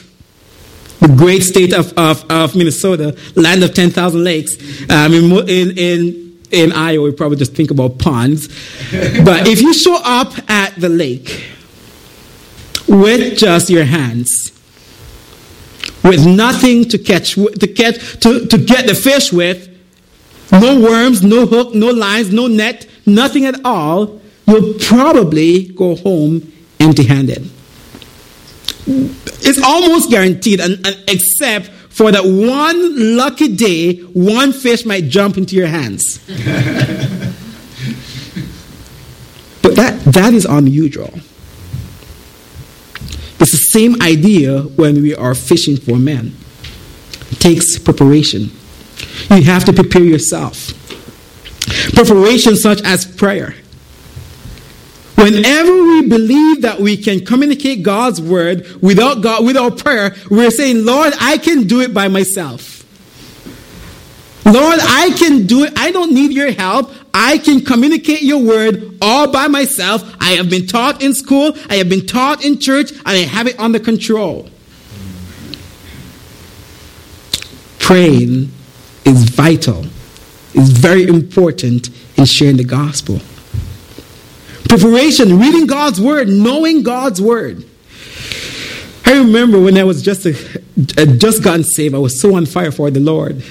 the 1.00 1.08
great 1.08 1.42
state 1.42 1.72
of, 1.72 1.92
of, 1.98 2.24
of 2.30 2.56
Minnesota, 2.56 3.16
land 3.34 3.62
of 3.62 3.74
10,000 3.74 4.24
lakes, 4.24 4.56
um, 4.90 5.12
in, 5.12 5.32
in, 5.48 5.78
in, 5.78 6.38
in 6.50 6.72
Iowa, 6.72 7.04
we 7.04 7.12
probably 7.12 7.36
just 7.36 7.54
think 7.54 7.70
about 7.70 7.98
ponds. 7.98 8.48
but 9.24 9.46
if 9.46 9.60
you 9.60 9.74
show 9.74 9.98
up 10.02 10.32
at 10.48 10.74
the 10.76 10.88
lake 10.88 11.50
with 12.88 13.38
just 13.38 13.68
your 13.68 13.84
hands, 13.84 14.52
with 16.02 16.26
nothing 16.26 16.84
to 16.88 16.98
catch, 16.98 17.34
to 17.34 17.66
catch, 17.74 18.20
to, 18.20 18.46
to 18.46 18.58
get 18.58 18.86
the 18.86 18.94
fish 18.94 19.32
with, 19.32 19.68
no 20.52 20.80
worms, 20.80 21.22
no 21.22 21.46
hook, 21.46 21.74
no 21.74 21.90
lines, 21.90 22.32
no 22.32 22.46
net, 22.46 22.86
nothing 23.04 23.44
at 23.44 23.64
all, 23.64 24.20
you'll 24.46 24.74
probably 24.74 25.68
go 25.68 25.96
home 25.96 26.52
empty 26.80 27.04
handed. 27.04 27.50
It's 28.86 29.62
almost 29.62 30.10
guaranteed, 30.10 30.60
and, 30.60 30.86
and, 30.86 31.04
except 31.08 31.70
for 31.90 32.12
that 32.12 32.24
one 32.24 33.16
lucky 33.16 33.54
day, 33.56 33.96
one 34.00 34.52
fish 34.52 34.84
might 34.84 35.04
jump 35.04 35.36
into 35.36 35.56
your 35.56 35.66
hands. 35.66 36.18
but 39.62 39.74
that, 39.74 40.00
that 40.04 40.34
is 40.34 40.44
unusual. 40.44 41.10
It's 43.38 43.50
the 43.52 43.58
same 43.70 44.00
idea 44.02 44.60
when 44.62 45.02
we 45.02 45.14
are 45.14 45.34
fishing 45.34 45.76
for 45.76 45.96
men. 45.96 46.36
It 47.30 47.40
takes 47.40 47.78
preparation. 47.78 48.50
You 49.30 49.42
have 49.42 49.64
to 49.64 49.72
prepare 49.72 50.02
yourself. 50.02 50.72
Preparation 51.94 52.56
such 52.56 52.82
as 52.82 53.04
prayer 53.04 53.54
Whenever 55.16 55.72
we 55.72 56.08
believe 56.08 56.62
that 56.62 56.78
we 56.78 56.96
can 56.96 57.24
communicate 57.24 57.82
God's 57.82 58.20
word 58.20 58.66
without 58.82 59.22
God, 59.22 59.46
without 59.46 59.78
prayer, 59.78 60.14
we're 60.30 60.50
saying, 60.50 60.84
Lord, 60.84 61.14
I 61.18 61.38
can 61.38 61.66
do 61.66 61.80
it 61.80 61.94
by 61.94 62.08
myself. 62.08 62.84
Lord, 64.44 64.78
I 64.80 65.10
can 65.18 65.46
do 65.46 65.64
it. 65.64 65.72
I 65.76 65.90
don't 65.90 66.12
need 66.12 66.32
your 66.32 66.52
help. 66.52 66.92
I 67.12 67.38
can 67.38 67.64
communicate 67.64 68.22
your 68.22 68.38
word 68.38 68.98
all 69.00 69.32
by 69.32 69.48
myself. 69.48 70.04
I 70.20 70.32
have 70.32 70.50
been 70.50 70.66
taught 70.66 71.02
in 71.02 71.14
school, 71.14 71.56
I 71.70 71.76
have 71.76 71.88
been 71.88 72.06
taught 72.06 72.44
in 72.44 72.60
church, 72.60 72.90
and 72.92 73.08
I 73.08 73.24
have 73.24 73.46
it 73.46 73.58
under 73.58 73.78
control. 73.78 74.50
Praying 77.78 78.52
is 79.06 79.24
vital, 79.30 79.86
is 80.52 80.70
very 80.70 81.04
important 81.04 81.88
in 82.18 82.26
sharing 82.26 82.58
the 82.58 82.64
gospel. 82.64 83.20
Preparation, 84.68 85.38
reading 85.38 85.66
God's 85.66 86.00
word, 86.00 86.28
knowing 86.28 86.82
God's 86.82 87.20
word. 87.20 87.64
I 89.04 89.18
remember 89.18 89.60
when 89.60 89.78
I 89.78 89.84
was 89.84 90.02
just 90.02 90.24
just 90.24 91.42
gotten 91.44 91.62
saved, 91.62 91.94
I 91.94 91.98
was 91.98 92.20
so 92.20 92.34
on 92.34 92.44
fire 92.46 92.72
for 92.72 92.90
the 92.90 93.00
Lord. 93.00 93.42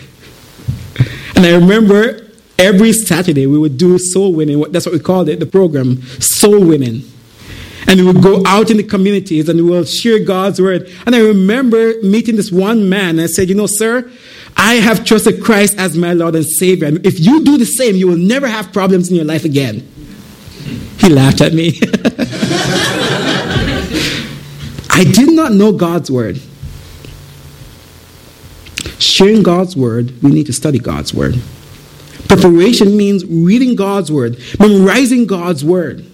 And 1.35 1.45
I 1.45 1.55
remember 1.55 2.27
every 2.59 2.91
Saturday 2.91 3.47
we 3.47 3.57
would 3.57 3.77
do 3.77 3.97
soul 3.97 4.33
winning. 4.33 4.59
That's 4.71 4.85
what 4.85 4.93
we 4.93 4.99
called 4.99 5.29
it, 5.29 5.39
the 5.39 5.45
program, 5.45 6.01
soul 6.19 6.59
winning. 6.65 7.03
And 7.87 7.99
we 7.99 8.05
would 8.07 8.21
go 8.21 8.43
out 8.45 8.71
in 8.71 8.77
the 8.77 8.83
communities 8.83 9.47
and 9.47 9.63
we 9.63 9.69
would 9.69 9.87
share 9.87 10.19
God's 10.23 10.59
word. 10.59 10.91
And 11.05 11.15
I 11.15 11.19
remember 11.19 11.93
meeting 12.01 12.35
this 12.35 12.51
one 12.51 12.89
man 12.89 13.19
I 13.19 13.27
said, 13.27 13.47
You 13.47 13.55
know, 13.55 13.67
sir, 13.67 14.11
I 14.57 14.75
have 14.75 15.05
trusted 15.05 15.43
Christ 15.43 15.77
as 15.77 15.97
my 15.97 16.13
Lord 16.13 16.35
and 16.35 16.45
Savior. 16.45 16.87
And 16.87 17.05
if 17.05 17.19
you 17.19 17.43
do 17.43 17.57
the 17.57 17.65
same, 17.65 17.95
you 17.95 18.07
will 18.07 18.17
never 18.17 18.47
have 18.47 18.73
problems 18.73 19.09
in 19.09 19.15
your 19.15 19.25
life 19.25 19.45
again. 19.45 19.87
He 21.05 21.13
laughed 21.13 21.39
at 21.39 21.53
me. 21.53 21.67
I 24.89 25.03
did 25.03 25.35
not 25.35 25.51
know 25.51 25.71
God's 25.71 26.09
word. 26.09 26.41
Sharing 28.97 29.43
God's 29.43 29.75
word, 29.75 30.19
we 30.23 30.31
need 30.31 30.47
to 30.47 30.53
study 30.53 30.79
God's 30.79 31.13
word. 31.13 31.39
Preparation 32.27 32.97
means 32.97 33.23
reading 33.23 33.75
God's 33.75 34.11
word, 34.11 34.39
memorizing 34.59 35.27
God's 35.27 35.63
word. 35.63 36.07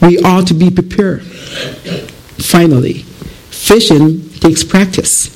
We 0.00 0.18
ought 0.20 0.46
to 0.46 0.54
be 0.54 0.70
prepared. 0.70 1.22
Finally, 1.24 3.02
fishing 3.50 4.26
takes 4.30 4.64
practice. 4.64 5.26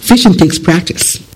Fishing 0.00 0.32
takes 0.32 0.58
practice. 0.58 1.27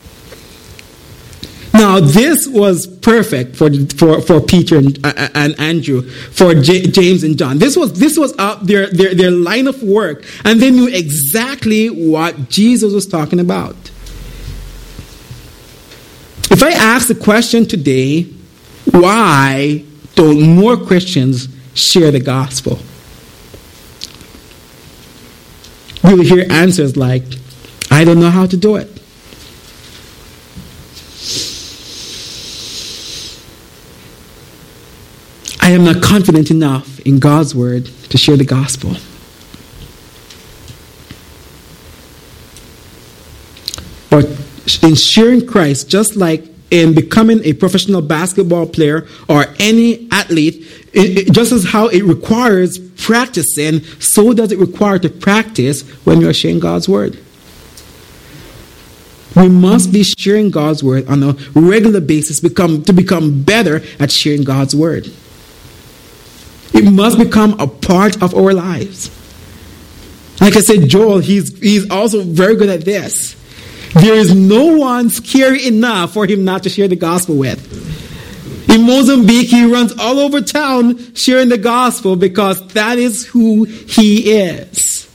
Now, 1.74 2.00
this 2.00 2.46
was 2.46 2.86
perfect 2.86 3.56
for, 3.56 3.70
for, 3.96 4.20
for 4.20 4.40
Peter 4.40 4.76
and, 4.76 4.98
uh, 5.04 5.28
and 5.34 5.58
Andrew, 5.58 6.02
for 6.02 6.54
J- 6.54 6.82
James 6.82 7.24
and 7.24 7.38
John. 7.38 7.58
This 7.58 7.76
was, 7.76 7.98
this 7.98 8.18
was 8.18 8.36
up 8.38 8.62
their, 8.62 8.88
their, 8.88 9.14
their 9.14 9.30
line 9.30 9.66
of 9.66 9.82
work, 9.82 10.24
and 10.44 10.60
they 10.60 10.70
knew 10.70 10.86
exactly 10.86 11.88
what 11.88 12.50
Jesus 12.50 12.92
was 12.92 13.06
talking 13.06 13.40
about. 13.40 13.74
If 16.50 16.62
I 16.62 16.72
ask 16.72 17.08
the 17.08 17.14
question 17.14 17.64
today, 17.64 18.24
why 18.90 19.84
don't 20.14 20.42
more 20.42 20.76
Christians 20.76 21.48
share 21.72 22.10
the 22.10 22.20
gospel? 22.20 22.78
We 26.04 26.14
will 26.14 26.24
hear 26.24 26.44
answers 26.50 26.98
like, 26.98 27.22
I 27.90 28.04
don't 28.04 28.20
know 28.20 28.30
how 28.30 28.44
to 28.46 28.56
do 28.58 28.76
it. 28.76 28.91
I 35.62 35.70
am 35.70 35.84
not 35.84 36.02
confident 36.02 36.50
enough 36.50 36.98
in 37.00 37.20
God's 37.20 37.54
word 37.54 37.86
to 37.86 38.18
share 38.18 38.36
the 38.36 38.44
gospel. 38.44 38.96
But 44.10 44.26
in 44.82 44.96
sharing 44.96 45.46
Christ, 45.46 45.88
just 45.88 46.16
like 46.16 46.44
in 46.72 46.96
becoming 46.96 47.44
a 47.44 47.52
professional 47.52 48.02
basketball 48.02 48.66
player 48.66 49.06
or 49.28 49.46
any 49.60 50.08
athlete, 50.10 50.66
it, 50.92 51.28
it, 51.28 51.32
just 51.32 51.52
as 51.52 51.64
how 51.64 51.86
it 51.86 52.02
requires 52.02 52.80
practicing, 53.00 53.82
so 54.00 54.32
does 54.32 54.50
it 54.50 54.58
require 54.58 54.98
to 54.98 55.08
practice 55.08 55.82
when 56.04 56.20
you're 56.20 56.34
sharing 56.34 56.58
God's 56.58 56.88
word. 56.88 57.20
We 59.36 59.48
must 59.48 59.92
be 59.92 60.02
sharing 60.02 60.50
God's 60.50 60.82
word 60.82 61.06
on 61.06 61.22
a 61.22 61.32
regular 61.54 62.00
basis 62.00 62.40
become, 62.40 62.82
to 62.82 62.92
become 62.92 63.44
better 63.44 63.80
at 64.00 64.10
sharing 64.10 64.42
God's 64.42 64.74
word. 64.74 65.08
It 66.74 66.90
must 66.90 67.18
become 67.18 67.58
a 67.60 67.66
part 67.66 68.22
of 68.22 68.34
our 68.34 68.52
lives. 68.52 69.10
Like 70.40 70.56
I 70.56 70.60
said, 70.60 70.88
Joel, 70.88 71.18
he's, 71.18 71.56
he's 71.58 71.90
also 71.90 72.22
very 72.22 72.56
good 72.56 72.68
at 72.68 72.84
this. 72.84 73.36
There 73.94 74.14
is 74.14 74.34
no 74.34 74.78
one 74.78 75.10
scary 75.10 75.66
enough 75.66 76.14
for 76.14 76.26
him 76.26 76.44
not 76.44 76.62
to 76.62 76.70
share 76.70 76.88
the 76.88 76.96
gospel 76.96 77.36
with. 77.36 78.70
In 78.70 78.84
Mozambique, 78.86 79.48
he 79.48 79.70
runs 79.70 79.92
all 79.98 80.18
over 80.18 80.40
town 80.40 81.14
sharing 81.14 81.50
the 81.50 81.58
gospel 81.58 82.16
because 82.16 82.66
that 82.68 82.98
is 82.98 83.26
who 83.26 83.64
he 83.64 84.32
is. 84.32 85.08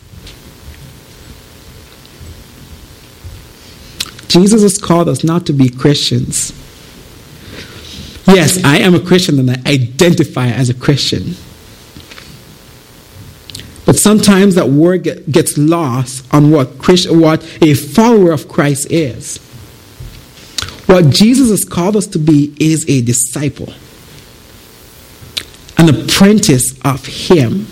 Jesus 4.28 4.62
has 4.62 4.78
called 4.78 5.10
us 5.10 5.24
not 5.24 5.48
to 5.48 5.54
be 5.54 5.70
Christians. 5.70 6.52
Yes, 8.28 8.64
I 8.64 8.78
am 8.78 8.94
a 8.94 9.00
Christian 9.00 9.40
and 9.40 9.50
I 9.50 9.58
identify 9.66 10.48
as 10.48 10.70
a 10.70 10.74
Christian. 10.74 11.36
Sometimes 14.08 14.56
that 14.56 14.70
word 14.70 15.04
get, 15.04 15.30
gets 15.30 15.58
lost 15.58 16.26
on 16.34 16.50
what, 16.50 16.80
Christ, 16.80 17.12
what 17.12 17.44
a 17.62 17.74
follower 17.74 18.32
of 18.32 18.48
Christ 18.48 18.90
is. 18.90 19.36
What 20.86 21.10
Jesus 21.10 21.50
has 21.50 21.66
called 21.66 21.98
us 21.98 22.08
to 22.08 22.18
be 22.18 22.56
is 22.58 22.90
a 22.90 23.02
disciple, 23.02 23.74
an 25.78 25.94
apprentice 25.94 26.74
of 26.86 27.06
Him. 27.06 27.68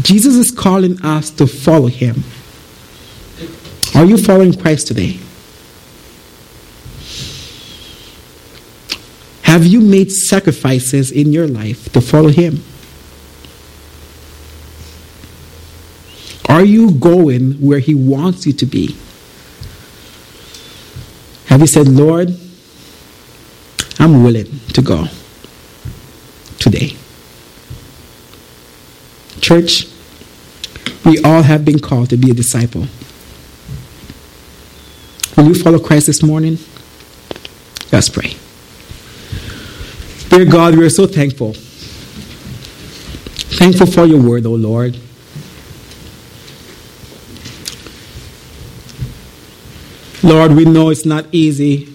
Jesus 0.00 0.36
is 0.36 0.52
calling 0.52 1.04
us 1.04 1.30
to 1.30 1.48
follow 1.48 1.88
Him. 1.88 2.22
Are 3.96 4.04
you 4.04 4.16
following 4.16 4.56
Christ 4.56 4.86
today? 4.86 5.18
Have 9.42 9.66
you 9.66 9.80
made 9.80 10.12
sacrifices 10.12 11.10
in 11.10 11.32
your 11.32 11.48
life 11.48 11.90
to 11.94 12.00
follow 12.00 12.28
Him? 12.28 12.62
Are 16.56 16.64
you 16.64 16.90
going 16.90 17.52
where 17.60 17.80
He 17.80 17.94
wants 17.94 18.46
you 18.46 18.54
to 18.54 18.64
be? 18.64 18.96
Have 21.48 21.60
you 21.60 21.66
said, 21.66 21.86
Lord, 21.86 22.30
I'm 23.98 24.22
willing 24.22 24.60
to 24.72 24.80
go 24.80 25.04
today? 26.58 26.96
Church, 29.42 29.84
we 31.04 31.22
all 31.22 31.42
have 31.42 31.66
been 31.66 31.78
called 31.78 32.08
to 32.08 32.16
be 32.16 32.30
a 32.30 32.34
disciple. 32.34 32.86
Will 35.36 35.48
you 35.48 35.62
follow 35.62 35.78
Christ 35.78 36.06
this 36.06 36.22
morning? 36.22 36.56
Let's 37.92 38.08
pray. 38.08 38.34
Dear 40.30 40.50
God, 40.50 40.74
we 40.74 40.86
are 40.86 40.90
so 40.90 41.06
thankful. 41.06 41.52
Thankful 43.58 43.88
for 43.88 44.06
your 44.06 44.22
word, 44.22 44.46
O 44.46 44.52
oh 44.52 44.54
Lord. 44.54 44.98
Lord, 50.26 50.54
we 50.54 50.64
know 50.64 50.90
it's 50.90 51.06
not 51.06 51.24
easy 51.30 51.86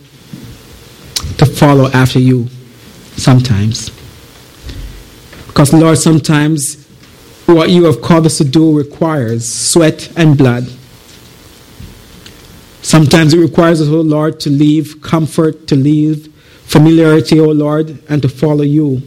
to 1.38 1.45
follow 1.45 1.91
after 1.91 2.17
you 2.17 2.47
sometimes. 3.17 3.89
Because, 5.47 5.73
Lord, 5.73 5.97
sometimes 5.97 6.88
what 7.45 7.71
you 7.71 7.84
have 7.84 8.01
called 8.01 8.25
us 8.25 8.38
to 8.38 8.45
do 8.45 8.77
requires 8.77 9.51
sweat 9.51 10.13
and 10.15 10.38
blood. 10.38 10.63
Sometimes 12.82 13.34
it 13.34 13.39
requires 13.39 13.82
us, 13.82 13.89
oh 13.89 13.99
Lord, 13.99 14.39
to 14.39 14.49
leave 14.49 15.01
comfort, 15.01 15.67
to 15.67 15.75
leave 15.75 16.34
familiarity, 16.63 17.38
oh 17.38 17.51
Lord, 17.51 18.01
and 18.07 18.21
to 18.21 18.29
follow 18.29 18.63
you. 18.63 19.01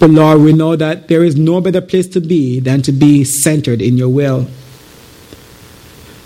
But 0.00 0.08
Lord, 0.08 0.40
we 0.40 0.54
know 0.54 0.74
that 0.74 1.08
there 1.08 1.22
is 1.22 1.36
no 1.36 1.60
better 1.60 1.82
place 1.82 2.08
to 2.08 2.20
be 2.22 2.60
than 2.60 2.80
to 2.80 2.92
be 2.92 3.24
centered 3.24 3.82
in 3.82 3.98
your 3.98 4.08
will. 4.08 4.48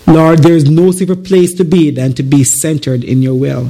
Lord, 0.07 0.39
there 0.39 0.53
is 0.53 0.69
no 0.69 0.91
safer 0.91 1.17
place 1.17 1.53
to 1.55 1.65
be 1.65 1.91
than 1.91 2.13
to 2.13 2.23
be 2.23 2.45
centered 2.45 3.03
in 3.03 3.21
your 3.21 3.35
will. 3.35 3.69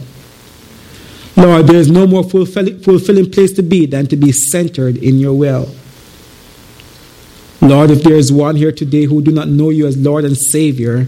Lord, 1.35 1.67
there 1.67 1.77
is 1.77 1.89
no 1.89 2.07
more 2.07 2.23
fulfilling 2.23 3.31
place 3.31 3.53
to 3.53 3.63
be 3.63 3.85
than 3.85 4.07
to 4.07 4.15
be 4.15 4.31
centered 4.31 4.97
in 4.97 5.19
your 5.19 5.33
will. 5.33 5.69
Lord, 7.61 7.89
if 7.89 8.03
there 8.03 8.15
is 8.15 8.31
one 8.31 8.55
here 8.55 8.71
today 8.71 9.05
who 9.05 9.21
do 9.21 9.31
not 9.31 9.47
know 9.47 9.71
you 9.71 9.87
as 9.87 9.97
Lord 9.97 10.25
and 10.25 10.37
Savior, 10.37 11.07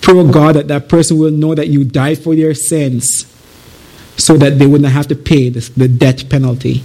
pray, 0.00 0.14
oh 0.14 0.30
God, 0.30 0.56
that 0.56 0.68
that 0.68 0.88
person 0.88 1.18
will 1.18 1.30
know 1.30 1.54
that 1.54 1.68
you 1.68 1.84
died 1.84 2.18
for 2.18 2.34
their 2.34 2.54
sins 2.54 3.26
so 4.16 4.36
that 4.38 4.58
they 4.58 4.66
would 4.66 4.80
not 4.80 4.92
have 4.92 5.06
to 5.08 5.16
pay 5.16 5.48
the, 5.50 5.60
the 5.76 5.88
death 5.88 6.28
penalty. 6.28 6.82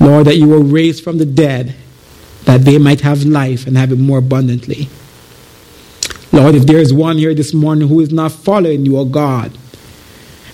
Lord, 0.00 0.26
that 0.26 0.36
you 0.36 0.48
were 0.48 0.60
raised 0.60 1.02
from 1.02 1.18
the 1.18 1.26
dead 1.26 1.74
that 2.44 2.62
they 2.62 2.78
might 2.78 3.00
have 3.00 3.24
life 3.24 3.66
and 3.66 3.76
have 3.76 3.92
it 3.92 3.98
more 3.98 4.18
abundantly. 4.18 4.88
Lord, 6.32 6.54
if 6.54 6.66
there 6.66 6.78
is 6.78 6.92
one 6.92 7.18
here 7.18 7.34
this 7.34 7.54
morning 7.54 7.88
who 7.88 8.00
is 8.00 8.12
not 8.12 8.32
following 8.32 8.84
you, 8.84 8.98
O 8.98 9.04
God, 9.04 9.56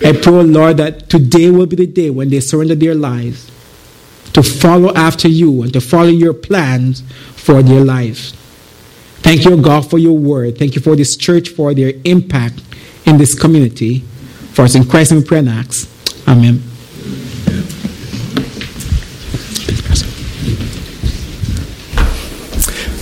I 0.03 0.13
pray, 0.13 0.43
Lord, 0.43 0.77
that 0.77 1.09
today 1.09 1.49
will 1.49 1.65
be 1.65 1.75
the 1.75 1.87
day 1.87 2.09
when 2.09 2.29
they 2.29 2.39
surrender 2.39 2.75
their 2.75 2.95
lives 2.95 3.51
to 4.33 4.43
follow 4.43 4.93
after 4.93 5.27
you 5.27 5.63
and 5.63 5.71
to 5.73 5.81
follow 5.81 6.09
your 6.09 6.33
plans 6.33 7.01
for 7.35 7.63
their 7.63 7.83
lives. 7.83 8.33
Thank 9.21 9.45
you, 9.45 9.59
God, 9.61 9.89
for 9.89 9.97
your 9.97 10.17
word. 10.17 10.57
Thank 10.57 10.75
you 10.75 10.81
for 10.81 10.95
this 10.95 11.15
church, 11.15 11.49
for 11.49 11.73
their 11.73 11.93
impact 12.03 12.61
in 13.05 13.17
this 13.17 13.33
community. 13.33 13.99
For 14.53 14.63
us 14.63 14.75
in 14.75 14.85
Christ 14.87 15.11
and 15.11 15.25
prayer 15.25 15.39
and 15.39 15.49
acts. 15.49 15.87
Amen. 16.27 16.61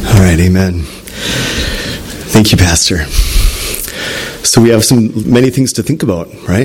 All 0.06 0.20
right, 0.20 0.40
amen. 0.40 1.03
Thank 2.34 2.52
you, 2.52 2.58
Pastor. 2.58 3.06
So 4.44 4.60
we 4.60 4.70
have 4.70 4.84
some 4.84 5.32
many 5.32 5.52
things 5.52 5.72
to 5.74 5.84
think 5.84 6.02
about, 6.02 6.34
right? 6.48 6.62